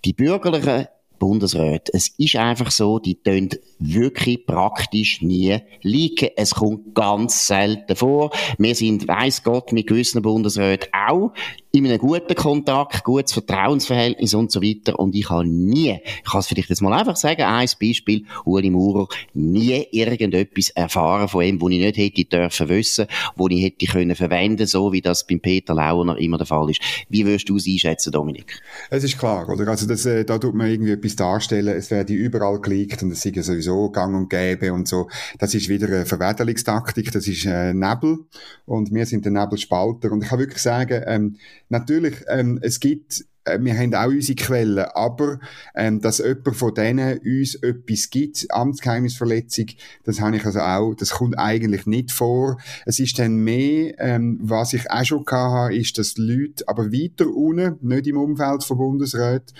die 0.05 0.13
bürgerlichen 0.13 0.87
Bundesräte. 1.21 1.91
Es 1.93 2.07
ist 2.17 2.35
einfach 2.35 2.71
so, 2.71 2.97
die 2.97 3.21
tun 3.21 3.49
wirklich 3.77 4.43
praktisch 4.47 5.21
nie 5.21 5.59
liegen. 5.83 6.29
Es 6.35 6.55
kommt 6.55 6.95
ganz 6.95 7.45
selten 7.45 7.95
vor. 7.95 8.31
Wir 8.57 8.73
sind, 8.73 9.07
weiss 9.07 9.43
Gott, 9.43 9.71
mit 9.71 9.85
gewissen 9.85 10.23
Bundesräten 10.23 10.89
auch 10.91 11.31
in 11.73 11.85
einem 11.85 11.99
guten 11.99 12.35
Kontakt, 12.35 13.03
gutes 13.05 13.31
Vertrauensverhältnis 13.31 14.33
und 14.33 14.51
so 14.51 14.61
weiter. 14.61 14.99
Und 14.99 15.15
ich 15.15 15.29
habe 15.29 15.47
nie, 15.47 15.99
ich 16.03 16.29
kann 16.29 16.41
es 16.41 16.47
vielleicht 16.47 16.69
jetzt 16.69 16.81
mal 16.81 16.91
einfach 16.91 17.15
sagen, 17.15 17.43
ein 17.43 17.69
Beispiel, 17.79 18.25
Uli 18.43 18.69
Maurer, 18.69 19.07
nie 19.33 19.87
irgendetwas 19.91 20.69
erfahren 20.71 21.29
von 21.29 21.43
ihm, 21.43 21.61
wo 21.61 21.69
ich 21.69 21.79
nicht 21.79 21.97
hätte 21.97 22.25
dürfen 22.25 22.67
wissen, 22.69 23.07
wo 23.37 23.47
ich 23.47 23.63
hätte 23.63 23.85
können 23.85 24.15
verwenden, 24.15 24.67
so 24.67 24.91
wie 24.91 25.01
das 25.01 25.25
beim 25.25 25.39
Peter 25.39 25.73
Launer 25.73 26.17
immer 26.17 26.37
der 26.37 26.45
Fall 26.45 26.69
ist. 26.69 26.81
Wie 27.07 27.25
würdest 27.25 27.47
du 27.47 27.55
es 27.55 27.65
einschätzen, 27.65 28.11
Dominik? 28.11 28.61
Es 28.89 29.05
ist 29.05 29.17
klar, 29.17 29.47
oder? 29.47 29.67
Also 29.69 29.87
das, 29.87 30.05
äh, 30.05 30.25
da 30.25 30.37
tut 30.37 30.53
man 30.53 30.69
irgendwie 30.69 30.91
etwas 30.91 31.15
darstellen, 31.15 31.75
es 31.77 31.89
werde 31.89 32.13
überall 32.13 32.59
geleakt 32.59 33.01
und 33.01 33.11
es 33.11 33.21
sei 33.21 33.31
sowieso 33.41 33.89
gang 33.91 34.13
und 34.15 34.29
gäbe 34.29 34.73
und 34.73 34.89
so. 34.89 35.07
Das 35.39 35.55
ist 35.55 35.69
wieder 35.69 35.87
eine 35.87 36.05
Verwäderungstaktik, 36.05 37.13
das 37.13 37.27
ist 37.27 37.45
äh, 37.45 37.73
Nebel 37.73 38.19
und 38.65 38.93
wir 38.93 39.05
sind 39.05 39.23
der 39.23 39.31
Nebelspalter. 39.31 40.11
Und 40.11 40.23
ich 40.23 40.29
kann 40.29 40.39
wirklich 40.39 40.61
sagen, 40.61 41.01
ähm, 41.07 41.37
natürlich, 41.71 42.23
ähm, 42.29 42.59
es 42.61 42.79
gibt 42.79 43.25
äh, 43.43 43.59
wir 43.61 43.77
haben 43.77 43.93
auch 43.95 44.07
unsere 44.07 44.35
Quellen, 44.35 44.85
aber 44.93 45.39
ähm, 45.75 45.99
dass 45.99 46.19
jemand 46.19 46.55
von 46.55 46.73
denen 46.73 47.19
uns 47.19 47.55
etwas 47.55 48.09
gibt, 48.09 48.47
Amtsgeheimnisverletzung, 48.49 49.67
das 50.03 50.21
habe 50.21 50.37
ich 50.37 50.45
also 50.45 50.59
auch, 50.59 50.93
das 50.93 51.11
kommt 51.11 51.37
eigentlich 51.37 51.85
nicht 51.85 52.11
vor. 52.11 52.57
Es 52.85 52.99
ist 52.99 53.17
dann 53.19 53.37
mehr, 53.37 53.95
ähm, 53.99 54.39
was 54.41 54.73
ich 54.73 54.89
auch 54.91 55.03
schon 55.03 55.25
hatte, 55.25 55.75
ist, 55.75 55.97
dass 55.97 56.17
Leute 56.17 56.67
aber 56.67 56.91
weiter 56.91 57.27
unten, 57.27 57.77
nicht 57.81 58.07
im 58.07 58.17
Umfeld 58.17 58.63
von 58.63 58.77
Bundesräten, 58.77 59.55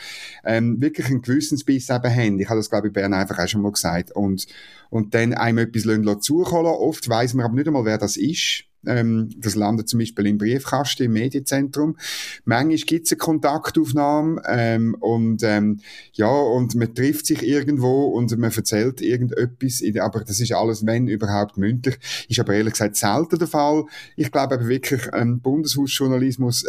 ähm, 0.46 0.80
wirklich 0.82 1.08
einen 1.08 1.22
Gewissensbiss 1.22 1.90
eben 1.90 2.16
haben. 2.16 2.40
Ich 2.40 2.50
habe 2.50 2.60
das, 2.60 2.70
glaube 2.70 2.88
ich, 2.88 2.94
Bern 2.94 3.14
einfach 3.14 3.40
auch 3.40 3.48
schon 3.48 3.62
mal 3.62 3.72
gesagt. 3.72 4.12
Und, 4.12 4.48
und 4.90 5.14
dann 5.14 5.34
einem 5.34 5.60
etwas 5.60 5.84
zukommen 6.22 6.66
lassen. 6.66 6.78
Oft 6.78 7.10
weiss 7.10 7.34
man 7.34 7.46
aber 7.46 7.56
nicht 7.56 7.68
einmal, 7.68 7.86
wer 7.86 7.98
das 7.98 8.18
ist. 8.18 8.66
Ähm, 8.86 9.30
das 9.38 9.56
landet 9.56 9.90
zum 9.90 10.00
Beispiel 10.00 10.26
im 10.28 10.38
Briefkasten, 10.38 11.04
im 11.04 11.14
Medienzentrum. 11.14 11.98
Manchmal 12.46 12.78
gibt 12.78 13.06
es 13.06 13.12
eine 13.12 13.18
Kontaktaufnahme 13.18 14.42
ähm, 14.48 14.96
und 15.00 15.44
ähm, 15.44 15.80
ja, 16.14 16.30
und 16.30 16.76
man 16.76 16.94
trifft 16.96 17.28
sich 17.28 17.44
irgendwo 17.44 18.06
und 18.06 18.36
man 18.38 18.52
erzählt 18.52 19.02
irgendetwas, 19.02 19.84
aber 20.00 20.24
das 20.24 20.40
ist 20.40 20.54
alles, 20.54 20.86
wenn 20.86 21.08
überhaupt, 21.08 21.58
mündlich. 21.58 21.98
Ist 22.28 22.40
aber 22.40 22.54
ehrlich 22.54 22.74
gesagt 22.74 22.96
selten 22.96 23.38
der 23.38 23.48
Fall. 23.48 23.86
Ich 24.16 24.32
glaube 24.32 24.56
aber 24.56 24.68
wirklich, 24.68 25.02
ähm, 25.14 25.42
Bundeshausjournalismus 25.42 26.66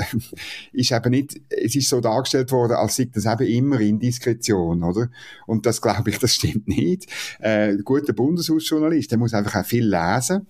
ist 0.73 0.93
eben 0.93 1.11
nicht, 1.11 1.41
es 1.49 1.75
ist 1.75 1.89
so 1.89 2.01
dargestellt 2.01 2.53
worden, 2.53 2.75
als 2.75 2.97
sei 2.97 3.09
das 3.13 3.25
eben 3.25 3.51
immer 3.51 3.81
Indiskretion, 3.81 4.83
oder? 4.83 5.11
Und 5.47 5.67
das 5.67 5.81
glaube 5.81 6.11
ich, 6.11 6.19
das 6.19 6.35
stimmt 6.35 6.69
nicht. 6.69 7.07
Äh, 7.41 7.77
guter 7.83 8.13
Bundeshausjournalist, 8.13 9.11
der 9.11 9.19
muss 9.19 9.35
einfach 9.35 9.57
auch 9.57 9.67
viel 9.67 9.87
lesen 9.87 10.47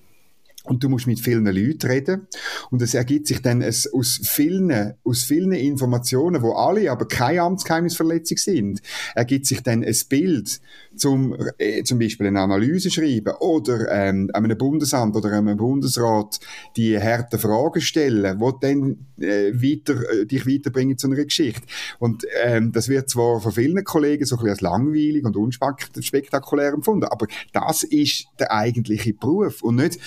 und 0.64 0.82
du 0.82 0.88
musst 0.88 1.06
mit 1.06 1.20
vielen 1.20 1.44
Leuten 1.44 1.86
reden. 1.86 2.28
Und 2.70 2.82
es 2.82 2.94
ergibt 2.94 3.26
sich 3.26 3.42
dann 3.42 3.62
es, 3.62 3.92
aus 3.92 4.20
vielen, 4.22 4.94
aus 5.04 5.24
vielen 5.24 5.52
Informationen, 5.52 6.42
wo 6.42 6.52
alle 6.52 6.90
aber 6.90 7.06
keine 7.06 7.42
Amtsgeheimnisverletzung 7.42 8.36
sind, 8.36 8.82
ergibt 9.14 9.46
sich 9.46 9.62
dann 9.62 9.82
ein 9.82 9.96
Bild, 10.08 10.60
zum, 10.96 11.36
äh, 11.58 11.82
zum 11.84 11.98
Beispiel 11.98 12.26
eine 12.26 12.40
Analyse 12.40 12.90
schreiben 12.90 13.34
oder 13.40 13.90
ähm, 13.90 14.30
einem 14.32 14.56
Bundesamt 14.56 15.16
oder 15.16 15.32
einem 15.32 15.56
Bundesrat 15.56 16.38
die 16.76 16.98
harten 16.98 17.38
Fragen 17.38 17.80
stellen, 17.80 18.38
die 18.38 18.52
dann 18.60 19.06
äh, 19.20 19.52
weiter, 19.54 19.94
äh, 20.12 20.26
dich 20.26 20.46
weiterbringen 20.46 20.98
zu 20.98 21.06
einer 21.06 21.24
Geschichte. 21.24 21.62
Und 21.98 22.26
ähm, 22.44 22.72
das 22.72 22.88
wird 22.88 23.08
zwar 23.08 23.40
von 23.40 23.52
vielen 23.52 23.82
Kollegen 23.84 24.24
so 24.24 24.36
ein 24.36 24.38
bisschen 24.38 24.50
als 24.50 24.60
langweilig 24.60 25.24
und 25.24 25.36
unspektakulär 25.36 26.72
empfunden, 26.72 27.06
aber 27.06 27.26
das 27.52 27.82
ist 27.84 28.26
der 28.38 28.52
eigentliche 28.52 29.14
Beruf 29.14 29.62
und 29.62 29.76
nicht 29.76 29.98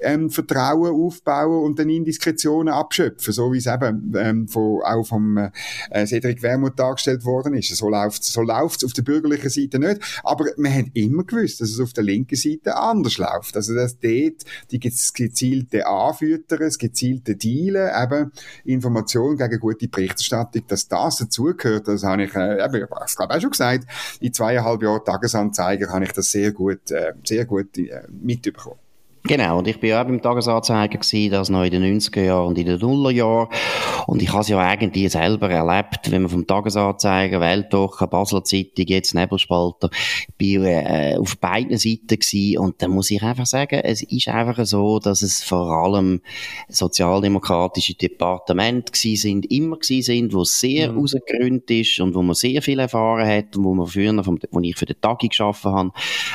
ähm, 0.00 0.30
Vertrauen 0.30 0.94
aufbauen 0.94 1.64
und 1.64 1.78
dann 1.78 1.88
Indiskretionen 1.88 2.72
abschöpfen, 2.72 3.32
so 3.32 3.52
wie 3.52 3.58
es 3.58 3.66
eben 3.66 4.12
ähm, 4.16 4.48
von, 4.48 4.82
auch 4.82 5.04
vom 5.04 5.36
äh, 5.36 6.06
Cedric 6.06 6.42
Wermuth 6.42 6.78
dargestellt 6.78 7.24
worden 7.24 7.54
ist. 7.54 7.74
So 7.74 7.88
läuft 7.88 8.24
so 8.24 8.42
läuft's 8.42 8.84
auf 8.84 8.92
der 8.92 9.02
bürgerlichen 9.02 9.50
Seite 9.50 9.78
nicht, 9.78 10.00
aber 10.22 10.46
man 10.56 10.74
hat 10.74 10.86
immer 10.94 11.24
gewusst, 11.24 11.60
dass 11.60 11.70
es 11.70 11.80
auf 11.80 11.92
der 11.92 12.04
linken 12.04 12.36
Seite 12.36 12.76
anders 12.76 13.18
läuft. 13.18 13.56
Also 13.56 13.74
dass 13.74 13.98
dort 13.98 14.44
die 14.70 14.80
gezielte 14.80 15.86
Anfüttern, 15.86 16.60
das 16.60 16.78
gezielte 16.78 17.36
Dealen, 17.36 17.90
eben 18.02 18.32
Informationen 18.64 19.36
gegen 19.36 19.58
gute 19.58 19.88
Berichterstattung, 19.88 20.64
dass 20.68 20.88
das 20.88 21.18
dazugehört, 21.18 21.88
das 21.88 22.04
habe 22.04 22.24
ich, 22.24 22.34
äh, 22.34 22.64
eben, 22.64 22.74
ich 22.74 23.16
glaube 23.16 23.34
auch 23.34 23.40
schon 23.40 23.50
gesagt, 23.50 23.86
in 24.20 24.32
zweieinhalb 24.32 24.82
Jahren 24.82 25.04
Tagesanzeiger 25.04 25.88
habe 25.88 26.04
ich 26.04 26.12
das 26.12 26.30
sehr 26.30 26.52
gut, 26.52 26.90
äh, 26.90 27.14
sehr 27.24 27.44
gut 27.44 27.76
äh, 27.78 28.02
mitbekommen. 28.10 28.83
Genau, 29.26 29.56
und 29.58 29.66
ich 29.66 29.80
bin 29.80 29.88
ja 29.88 30.02
auch 30.02 30.06
beim 30.06 30.20
Tagesanzeiger 30.20 30.98
gewesen, 30.98 31.30
das 31.30 31.48
noch 31.48 31.64
in 31.64 31.70
den 31.70 31.98
90er 31.98 32.24
Jahren 32.24 32.48
und 32.48 32.58
in 32.58 32.66
den 32.66 32.78
Nullerjahren. 32.78 33.48
Und 34.06 34.20
ich 34.20 34.30
habe 34.30 34.42
es 34.42 34.48
ja 34.48 34.58
eigentlich 34.58 35.10
selber 35.12 35.48
erlebt, 35.48 36.10
wenn 36.10 36.20
man 36.20 36.30
vom 36.30 36.46
Tagesanzeiger, 36.46 37.40
Weltwoche, 37.40 38.06
Basler 38.06 38.44
Zeitung, 38.44 38.84
jetzt 38.86 39.14
Nebelspalter, 39.14 39.88
bin 40.36 40.64
äh, 40.64 41.16
auf 41.18 41.38
beiden 41.38 41.78
Seiten 41.78 42.06
gewesen. 42.06 42.58
Und 42.58 42.82
da 42.82 42.88
muss 42.88 43.10
ich 43.10 43.22
einfach 43.22 43.46
sagen, 43.46 43.80
es 43.82 44.02
ist 44.02 44.28
einfach 44.28 44.62
so, 44.66 44.98
dass 44.98 45.22
es 45.22 45.42
vor 45.42 45.70
allem 45.70 46.20
sozialdemokratische 46.68 47.94
Departemente 47.94 48.92
gewesen 48.92 49.16
sind, 49.16 49.50
immer 49.50 49.78
gewesen 49.78 50.02
sind, 50.02 50.34
wo 50.34 50.44
sehr 50.44 50.92
mhm. 50.92 50.98
rausgegründet 50.98 51.70
ist 51.70 51.98
und 51.98 52.14
wo 52.14 52.20
man 52.20 52.34
sehr 52.34 52.60
viel 52.60 52.78
erfahren 52.78 53.26
hat 53.26 53.56
und 53.56 53.64
wo 53.64 53.74
man 53.74 53.86
früher, 53.86 54.22
vom, 54.22 54.38
wo 54.50 54.60
ich 54.60 54.76
für 54.76 54.84
den 54.84 55.00
Tagi 55.00 55.28
geschaffen 55.28 55.72
habe, 55.72 55.92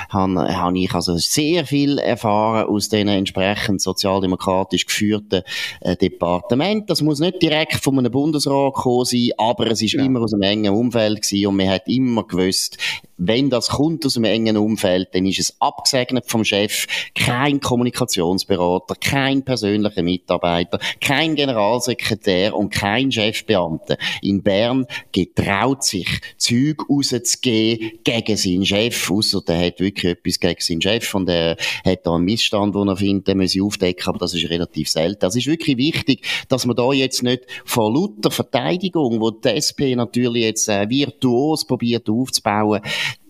habe, 0.10 0.58
habe 0.58 0.80
ich 0.80 0.92
also 0.92 1.18
sehr 1.18 1.68
viel 1.68 2.00
erfahren 2.00 2.79
aus 2.80 2.90
den 2.90 3.10
entsprechend 3.10 3.82
sozialdemokratisch 3.82 4.86
geführten 4.86 5.44
äh, 5.82 5.98
Departementen. 5.98 6.88
Das 6.88 7.02
muss 7.02 7.20
nicht 7.20 7.42
direkt 7.42 7.76
von 7.76 8.00
einem 8.00 8.12
Bundesrat 8.12 8.74
kommen 8.74 9.06
sein, 9.06 9.32
aber 9.38 9.68
es 9.68 9.82
ist 9.82 9.94
ja. 9.94 10.04
immer 10.04 10.22
aus 10.22 10.34
einem 10.34 10.44
engen 10.44 10.74
Umfeld 10.74 11.22
gewesen 11.22 11.48
und 11.48 11.58
man 11.58 11.70
hat 11.70 11.88
immer 11.88 12.26
gewusst, 12.26 12.78
wenn 13.20 13.50
das 13.50 13.68
kommt 13.70 14.06
aus 14.06 14.16
einem 14.16 14.26
engen 14.26 14.58
Umfeld, 14.58 15.10
dann 15.14 15.26
ist 15.26 15.40
es 15.40 15.62
abgesegnet 15.62 16.26
vom 16.28 16.46
Chef, 16.46 16.88
kein 17.14 17.60
Kommunikationsberater, 17.60 18.96
kein 18.96 19.44
persönlicher 19.44 20.04
Mitarbeiter, 20.04 20.80
kein 21.02 21.36
Generalsekretär 21.36 22.56
und 22.56 22.70
kein 22.70 23.12
Chefbeamter 23.12 23.98
in 24.22 24.42
Bern 24.42 24.88
getraut 25.12 25.84
sich, 25.84 26.08
Züg 26.38 26.90
rauszugeben 26.90 27.92
gegen 28.04 28.38
seinen 28.38 28.66
Chef, 28.66 29.12
außer 29.12 29.42
der 29.42 29.66
hat 29.68 29.80
wirklich 29.82 30.14
etwas 30.14 30.40
gegen 30.40 30.62
seinen 30.62 30.82
Chef 30.82 31.14
und 31.14 31.28
er 31.30 31.58
hat 31.86 32.06
da 32.06 32.16
einen 32.16 32.24
Missstand, 32.24 32.74
den 32.74 32.88
er 32.88 32.96
findet, 32.96 33.28
den 33.28 33.38
muss 33.40 33.54
ich 33.54 33.62
aufdecken, 33.62 34.08
aber 34.08 34.20
das 34.20 34.34
ist 34.34 34.50
relativ 34.50 34.90
selten. 34.90 35.20
Das 35.20 35.36
ist 35.36 35.48
wirklich 35.48 35.76
wichtig, 35.76 36.26
dass 36.48 36.66
man 36.66 36.78
da 36.78 36.94
jetzt 36.94 37.22
nicht 37.22 37.44
vor 37.66 37.94
lauter 37.94 38.32
Verteidigung, 38.32 39.20
wo 39.20 39.32
die 39.32 39.50
SP 39.60 39.92
natürlich 39.96 40.44
jetzt 40.44 40.70
äh, 40.70 40.90
virtuos 40.90 41.68
probiert 41.68 42.10
aufzubauen, 42.10 42.82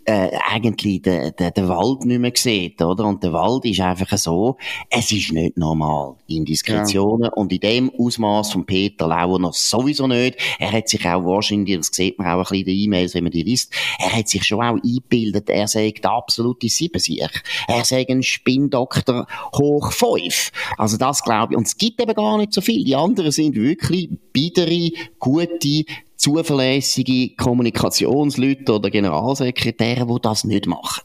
äh, 0.09 0.31
eigentlich 0.49 1.03
den, 1.03 1.31
den, 1.37 1.53
den 1.53 1.69
Wald 1.69 2.03
nicht 2.03 2.19
mehr 2.19 2.31
sieht, 2.33 2.81
oder? 2.81 3.05
Und 3.05 3.23
der 3.23 3.31
Wald 3.31 3.63
ist 3.65 3.79
einfach 3.79 4.17
so, 4.17 4.57
es 4.89 5.11
ist 5.11 5.31
nicht 5.31 5.55
normal. 5.55 6.15
Indiskretionen 6.27 7.25
ja. 7.25 7.33
und 7.33 7.53
in 7.53 7.59
dem 7.59 7.91
Ausmaß 7.95 8.53
von 8.53 8.65
Peter 8.65 9.07
Lauer 9.07 9.51
sowieso 9.53 10.07
nicht. 10.07 10.39
Er 10.57 10.71
hat 10.71 10.89
sich 10.89 11.07
auch 11.07 11.23
wahrscheinlich, 11.25 11.77
das 11.77 11.89
sieht 11.91 12.17
man 12.17 12.27
auch 12.27 12.37
ein 12.37 12.41
bisschen 12.41 12.57
in 12.57 12.65
den 12.65 12.77
E-Mails, 12.77 13.13
wenn 13.13 13.23
man 13.23 13.31
die 13.31 13.43
liest, 13.43 13.71
er 13.99 14.11
hat 14.13 14.27
sich 14.27 14.43
schon 14.43 14.61
auch 14.61 14.77
eingebildet, 14.83 15.47
er 15.49 15.67
sei 15.67 15.91
der 15.91 16.11
absolute 16.11 16.69
Siebensieg. 16.69 17.43
Er 17.67 17.85
sei 17.85 18.05
ein 18.09 18.23
Spinndoktor 18.23 19.27
hoch 19.55 19.91
fünf. 19.91 20.51
Also 20.77 20.97
das 20.97 21.23
glaube 21.23 21.53
ich. 21.53 21.57
Und 21.57 21.67
es 21.67 21.77
gibt 21.77 22.01
eben 22.01 22.15
gar 22.15 22.37
nicht 22.37 22.53
so 22.53 22.61
viel. 22.61 22.83
Die 22.83 22.95
anderen 22.95 23.31
sind 23.31 23.55
wirklich 23.55 24.09
biedere, 24.33 24.91
gute, 25.19 25.83
zuverlässige 26.19 27.35
Kommunikationsleute 27.35 28.73
oder 28.73 28.91
Generalsekretäre, 28.91 30.05
die 30.05 30.21
das 30.21 30.43
nicht 30.43 30.67
machen. 30.67 31.01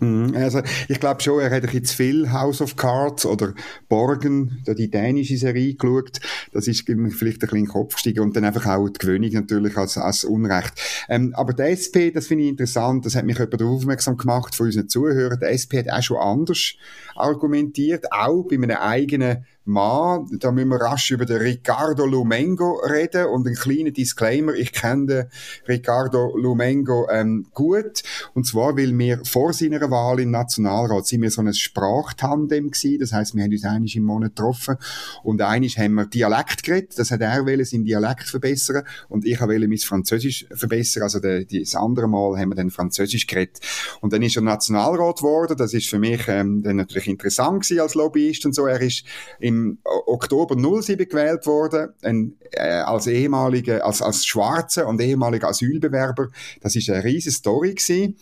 Mhm. 0.00 0.34
Also, 0.36 0.60
ich 0.88 1.00
glaube 1.00 1.22
schon, 1.22 1.40
er 1.40 1.46
hat 1.50 1.62
ein 1.62 1.62
bisschen 1.62 1.84
zu 1.84 1.96
viel 1.96 2.32
House 2.32 2.60
of 2.60 2.76
Cards 2.76 3.24
oder 3.24 3.54
Borgen, 3.88 4.62
die 4.66 4.90
dänische 4.90 5.38
Serie 5.38 5.74
geschaut. 5.74 6.20
Das 6.52 6.68
ist 6.68 6.86
ihm 6.88 7.10
vielleicht 7.10 7.36
ein 7.36 7.40
bisschen 7.40 7.58
in 7.58 7.64
den 7.64 7.70
Kopf 7.70 7.94
gestiegen 7.94 8.20
und 8.20 8.36
dann 8.36 8.44
einfach 8.44 8.66
auch 8.66 8.88
die 8.88 8.98
Gewöhnung 8.98 9.30
natürlich 9.32 9.76
als, 9.76 9.96
als 9.96 10.24
Unrecht. 10.24 10.74
Ähm, 11.08 11.32
aber 11.34 11.54
der 11.54 11.70
SP, 11.72 12.10
das 12.12 12.26
finde 12.26 12.44
ich 12.44 12.50
interessant, 12.50 13.06
das 13.06 13.14
hat 13.14 13.24
mich 13.24 13.38
jemand 13.38 13.58
darauf 13.58 13.76
aufmerksam 13.76 14.18
gemacht 14.18 14.54
von 14.54 14.66
unseren 14.66 14.88
Zuhörern. 14.88 15.40
Der 15.40 15.52
SP 15.56 15.78
hat 15.78 15.90
auch 15.90 16.02
schon 16.02 16.18
anders 16.18 16.74
argumentiert, 17.14 18.12
auch 18.12 18.42
bei 18.42 18.56
einem 18.56 18.76
eigenen 18.76 19.46
Mann. 19.66 20.26
Da 20.38 20.52
müssen 20.52 20.68
wir 20.68 20.80
rasch 20.80 21.10
über 21.10 21.26
den 21.26 21.38
Ricardo 21.38 22.06
Lumengo 22.06 22.80
reden 22.88 23.26
und 23.26 23.46
ein 23.46 23.54
kleiner 23.54 23.90
Disclaimer. 23.90 24.54
Ich 24.54 24.72
kenne 24.72 25.06
den 25.06 25.24
Ricardo 25.68 26.36
Lumengo 26.36 27.08
ähm, 27.10 27.46
gut. 27.52 28.02
Und 28.34 28.46
zwar, 28.46 28.76
weil 28.76 28.96
wir 28.96 29.20
vor 29.24 29.52
seiner 29.52 29.90
Wahl 29.90 30.20
im 30.20 30.30
Nationalrat 30.30 31.06
sind 31.06 31.22
wir 31.22 31.30
so 31.30 31.42
ein 31.42 31.52
Sprachtandem 31.52 32.70
gewesen. 32.70 33.00
Das 33.00 33.12
heißt, 33.12 33.34
wir 33.34 33.42
haben 33.42 33.52
uns 33.52 33.64
einig 33.64 33.96
im 33.96 34.04
Monat 34.04 34.36
getroffen 34.36 34.76
und 35.22 35.42
einig 35.42 35.78
haben 35.78 35.94
wir 35.94 36.06
Dialekt 36.06 36.62
geredet. 36.62 36.98
Das 36.98 37.10
hat 37.10 37.20
er 37.20 37.44
wollen, 37.44 37.64
seinen 37.64 37.84
Dialekt 37.84 38.28
verbessern 38.28 38.84
und 39.08 39.24
ich 39.26 39.40
wollte 39.40 39.66
mein 39.68 39.78
Französisch 39.78 40.46
verbessern. 40.52 41.02
Also 41.02 41.18
der, 41.18 41.44
das 41.44 41.74
andere 41.74 42.08
Mal 42.08 42.38
haben 42.38 42.50
wir 42.50 42.56
dann 42.56 42.70
Französisch 42.70 43.26
geredet. 43.26 43.58
Und 44.00 44.12
dann 44.12 44.22
ist 44.22 44.36
er 44.36 44.42
Nationalrat 44.42 45.18
geworden. 45.18 45.56
Das 45.56 45.74
ist 45.74 45.88
für 45.88 45.98
mich 45.98 46.28
ähm, 46.28 46.62
dann 46.62 46.76
natürlich 46.76 47.08
interessant 47.08 47.62
gewesen 47.62 47.80
als 47.80 47.94
Lobbyist 47.94 48.46
und 48.46 48.54
so. 48.54 48.66
Er 48.66 48.80
ist 48.80 49.04
im 49.40 49.55
im 49.56 49.78
Oktober 49.84 50.56
07 50.56 51.08
gewählt 51.08 51.46
worden, 51.46 51.90
ein, 52.02 52.34
äh, 52.52 52.80
als 52.80 53.06
ehemaliger, 53.06 53.84
als, 53.84 54.02
als 54.02 54.26
Schwarzer 54.26 54.86
und 54.86 55.00
ehemaliger 55.00 55.48
Asylbewerber. 55.48 56.28
Das 56.60 56.76
ist 56.76 56.90
eine 56.90 57.04
riesige 57.04 57.34
Story 57.34 57.74
gewesen. 57.74 58.16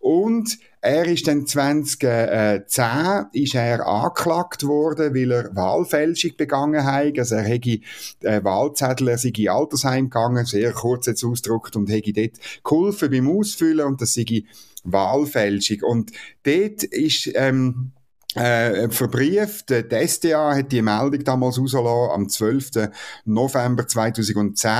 Und 0.00 0.58
er 0.80 1.04
ist 1.06 1.28
dann 1.28 1.46
2010 1.46 3.26
ist 3.32 3.54
er 3.54 3.86
angeklagt 3.86 4.66
worden, 4.66 5.14
weil 5.14 5.30
er 5.30 5.54
Wahlfälschung 5.54 6.32
begangen 6.38 6.82
hat. 6.84 7.18
Also 7.18 7.34
er 7.34 7.42
hätte 7.42 7.80
äh, 8.20 8.42
Wahlzettel, 8.42 9.08
er 9.08 9.18
sei 9.18 9.32
in 9.36 9.50
Altersheim 9.50 10.04
gegangen, 10.04 10.46
sehr 10.46 10.72
kurz 10.72 11.04
jetzt 11.04 11.22
ausgedrückt, 11.22 11.76
und 11.76 11.90
hätte 11.90 12.14
dort 12.14 12.64
geholfen 12.64 13.10
beim 13.10 13.28
Ausfüllen 13.28 13.86
und 13.86 14.00
das 14.00 14.14
sei 14.14 14.44
Wahlfälschung. 14.84 15.82
Und 15.82 16.12
dort 16.44 16.82
ist, 16.82 17.30
ähm, 17.34 17.92
äh, 18.34 18.88
verbrieft. 18.90 19.70
Die 19.70 20.06
SDA 20.06 20.54
hat 20.54 20.70
die 20.70 20.82
Meldung 20.82 21.24
damals 21.24 21.58
rausgelassen, 21.58 22.10
am 22.12 22.28
12. 22.28 22.90
November 23.24 23.86
2010, 23.86 24.70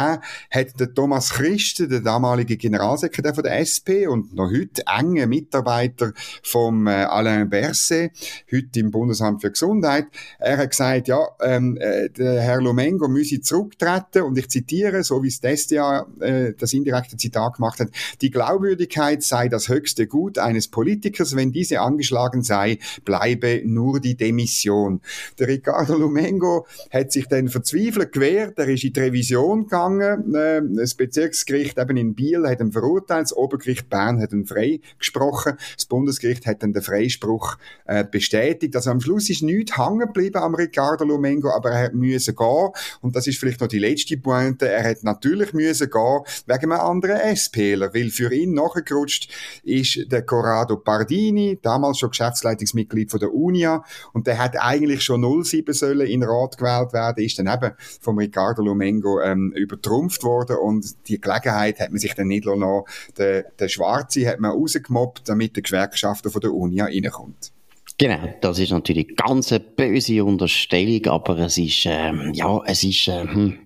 hat 0.50 0.80
der 0.80 0.94
Thomas 0.94 1.30
Christen, 1.30 1.88
der 1.88 2.00
damalige 2.00 2.56
Generalsekretär 2.56 3.34
von 3.34 3.44
der 3.44 3.58
SP 3.58 4.06
und 4.06 4.34
noch 4.34 4.50
heute 4.50 4.82
enge 4.86 5.26
Mitarbeiter 5.26 6.12
vom 6.42 6.86
äh, 6.86 7.04
Alain 7.04 7.48
Berset, 7.48 8.12
heute 8.52 8.80
im 8.80 8.90
Bundesamt 8.90 9.40
für 9.40 9.50
Gesundheit, 9.50 10.06
er 10.38 10.58
hat 10.58 10.70
gesagt, 10.70 11.08
ja, 11.08 11.18
ähm, 11.40 11.76
äh, 11.80 12.08
der 12.10 12.40
Herr 12.40 12.60
Lomengo 12.60 13.08
müsse 13.08 13.40
zurücktreten 13.40 14.22
und 14.22 14.38
ich 14.38 14.48
zitiere, 14.48 15.02
so 15.02 15.22
wie 15.22 15.28
es 15.28 15.40
die 15.40 15.56
SDA 15.56 16.06
äh, 16.20 16.52
das 16.56 16.72
indirekte 16.72 17.16
Zitat 17.16 17.54
gemacht 17.54 17.80
hat, 17.80 17.88
die 18.20 18.30
Glaubwürdigkeit 18.30 19.22
sei 19.22 19.48
das 19.48 19.68
höchste 19.68 20.06
Gut 20.06 20.38
eines 20.38 20.68
Politikers, 20.68 21.34
wenn 21.34 21.52
diese 21.52 21.80
angeschlagen 21.80 22.42
sei, 22.42 22.78
bleibe 23.04 23.39
bleibe 23.40 23.68
nur 23.68 24.00
die 24.00 24.16
Demission. 24.16 25.00
Der 25.38 25.48
Ricardo 25.48 25.96
Lumengo 25.96 26.66
hat 26.90 27.12
sich 27.12 27.26
dann 27.26 27.48
verzweifelt 27.48 28.12
gewehrt, 28.12 28.58
er 28.58 28.68
ist 28.68 28.84
in 28.84 28.92
die 28.92 29.00
Revision 29.00 29.64
gegangen, 29.64 30.34
äh, 30.34 30.60
das 30.76 30.94
Bezirksgericht 30.94 31.78
eben 31.78 31.96
in 31.96 32.14
Biel 32.14 32.46
hat 32.48 32.60
ihn 32.60 32.72
verurteilt, 32.72 33.22
das 33.22 33.36
Obergericht 33.36 33.88
Bern 33.88 34.20
hat 34.20 34.32
ihn 34.32 34.46
freigesprochen, 34.46 35.54
das 35.74 35.86
Bundesgericht 35.86 36.46
hat 36.46 36.62
dann 36.62 36.72
den 36.72 36.82
Freispruch 36.82 37.56
äh, 37.86 38.04
bestätigt. 38.04 38.76
Also 38.76 38.90
am 38.90 39.00
Schluss 39.00 39.30
ist 39.30 39.42
nichts 39.42 39.76
hängen 39.78 40.00
geblieben 40.00 40.38
am 40.38 40.54
Ricardo 40.54 41.04
Lumengo, 41.04 41.50
aber 41.50 41.70
er 41.70 41.92
müssen 41.92 42.34
gehen 42.34 42.68
und 43.00 43.16
das 43.16 43.26
ist 43.26 43.38
vielleicht 43.38 43.60
noch 43.60 43.68
die 43.68 43.78
letzte 43.78 44.16
Pointe, 44.16 44.68
er 44.68 44.84
hat 44.84 45.02
natürlich 45.02 45.52
müssen 45.52 45.90
gehen 45.90 46.20
wegen 46.46 46.72
einem 46.72 46.80
anderen 46.80 47.36
SPler, 47.36 47.94
weil 47.94 48.10
für 48.10 48.32
ihn 48.32 48.52
nachgerutscht 48.54 49.30
ist 49.62 50.10
der 50.10 50.22
Corrado 50.22 50.76
Pardini, 50.76 51.58
damals 51.62 51.98
schon 51.98 52.10
Geschäftsleitungsmitglied 52.10 53.10
von 53.10 53.20
der 53.20 53.29
der 53.30 53.34
Unia 53.34 53.84
und 54.12 54.26
der 54.26 54.38
hat 54.38 54.56
eigentlich 54.58 55.02
schon 55.02 55.22
07 55.44 55.72
sollen 55.72 56.06
in 56.06 56.22
Rat 56.22 56.58
gewählt 56.58 56.92
werden, 56.92 57.24
ist 57.24 57.38
dann 57.38 57.46
eben 57.46 57.74
vom 58.00 58.18
Ricardo 58.18 58.62
Lomengo 58.62 59.20
ähm, 59.20 59.52
übertrumpft 59.52 60.22
worden 60.22 60.56
und 60.56 61.08
die 61.08 61.20
Gelegenheit 61.20 61.80
hat 61.80 61.90
man 61.90 61.98
sich 61.98 62.14
dann 62.14 62.28
nicht 62.28 62.44
lassen. 62.44 62.82
Der, 63.16 63.44
der 63.58 63.68
Schwarze 63.68 64.26
hat 64.28 64.40
man 64.40 64.52
rausgemobbt, 64.52 65.28
damit 65.28 65.56
der 65.56 65.62
Gewerkschafter 65.62 66.30
von 66.30 66.40
der 66.40 66.52
Unia 66.52 66.86
reinkommt. 66.86 67.52
Genau, 68.00 68.32
das 68.40 68.58
ist 68.58 68.72
natürlich 68.72 69.14
ganz 69.14 69.52
eine 69.52 69.60
böse 69.60 70.24
Unterstellung, 70.24 71.04
aber 71.08 71.36
es 71.40 71.58
ist, 71.58 71.84
ähm, 71.84 72.32
ja, 72.32 72.58
es 72.64 72.82
ist, 72.82 73.08
äh, 73.08 73.24
hm, 73.24 73.58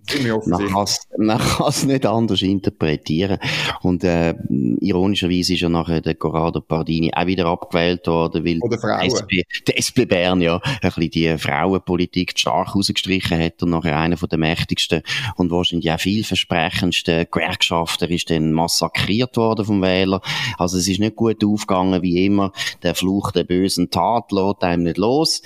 man 1.19 1.39
kann 1.39 1.69
es 1.69 1.85
nicht 1.85 2.05
anders 2.05 2.43
interpretieren. 2.43 3.39
Und 3.83 4.03
äh, 4.03 4.35
ironischerweise 4.81 5.55
ist 5.55 5.61
ja 5.61 5.69
nachher 5.69 6.01
der 6.01 6.17
Corrado 6.17 6.61
Pardini 6.61 7.13
auch 7.15 7.27
wieder 7.27 7.47
abgewählt 7.47 8.09
worden, 8.09 8.45
weil 8.45 8.59
Frauen. 8.77 9.07
SP, 9.07 9.47
der 9.69 9.79
SP 9.79 10.03
Bern 10.05 10.41
ja 10.41 10.61
ein 10.65 10.81
bisschen 10.81 11.11
die 11.11 11.39
Frauenpolitik 11.39 12.37
stark 12.37 12.75
rausgestrichen 12.75 13.39
hat 13.39 13.63
und 13.63 13.71
nachher 13.71 13.97
einer 13.97 14.17
von 14.17 14.29
den 14.29 14.41
mächtigsten 14.41 15.03
und 15.37 15.53
wahrscheinlich 15.53 15.93
auch 15.93 16.01
vielversprechendsten 16.01 17.27
Gewerkschafter 17.31 18.11
ist 18.11 18.31
dann 18.31 18.53
massakriert 18.53 19.37
worden 19.37 19.65
vom 19.65 19.81
Wähler. 19.81 20.21
Also 20.59 20.77
es 20.77 20.89
ist 20.89 20.99
nicht 20.99 21.15
gut 21.15 21.45
aufgegangen, 21.45 22.03
wie 22.03 22.27
immer, 22.27 22.51
der 22.83 22.97
Fluch 22.97 23.31
der 23.31 23.45
bösen 23.45 23.91
Tat 23.91 24.24
Rat 24.33 24.63
lässt 24.63 24.63
einem 24.63 24.85
nicht 24.85 24.99
los. 24.99 25.43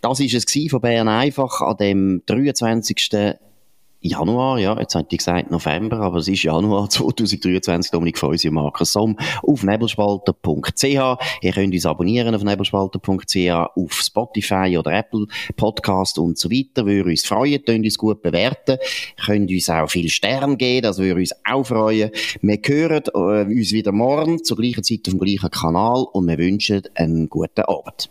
Das 0.00 0.20
ist 0.20 0.34
es 0.34 0.70
von 0.70 0.80
Bern 0.80 1.08
einfach 1.08 1.60
an 1.60 1.76
dem 1.76 2.22
23. 2.26 3.38
Januar, 4.00 4.60
ja, 4.60 4.78
jetzt 4.78 4.94
hätte 4.94 5.08
ich 5.10 5.18
gesagt 5.18 5.50
November, 5.50 5.98
aber 5.98 6.18
es 6.18 6.28
ist 6.28 6.44
Januar 6.44 6.88
2023, 6.90 7.90
Dominik 7.90 8.16
Feusi 8.16 8.46
und 8.46 8.54
Markus 8.54 8.92
Somm, 8.92 9.16
auf 9.42 9.64
nebelspalter.ch. 9.64 10.84
Ihr 10.84 11.52
könnt 11.52 11.74
uns 11.74 11.84
abonnieren 11.84 12.32
auf 12.32 12.44
nebelspalter.ch, 12.44 13.50
auf 13.74 13.92
Spotify 13.92 14.78
oder 14.78 14.92
Apple 14.92 15.26
Podcast 15.56 16.20
und 16.20 16.38
so 16.38 16.48
weiter. 16.48 16.86
Würde 16.86 17.10
uns 17.10 17.26
freuen, 17.26 17.64
könnt 17.64 17.84
uns 17.84 17.98
gut 17.98 18.22
bewerten, 18.22 18.78
könnt 19.26 19.50
uns 19.50 19.68
auch 19.68 19.90
viel 19.90 20.08
Sterne 20.08 20.56
geben, 20.56 20.82
das 20.82 20.98
würde 20.98 21.18
uns 21.18 21.34
auch 21.44 21.64
freuen. 21.64 22.12
Wir 22.40 22.58
hören 22.64 23.02
äh, 23.12 23.52
uns 23.52 23.72
wieder 23.72 23.90
morgen 23.90 24.44
zur 24.44 24.58
gleichen 24.58 24.84
Zeit 24.84 25.00
auf 25.08 25.14
dem 25.14 25.18
gleichen 25.18 25.50
Kanal 25.50 26.06
und 26.12 26.28
wir 26.28 26.38
wünschen 26.38 26.82
einen 26.94 27.28
guten 27.28 27.62
Abend. 27.62 28.10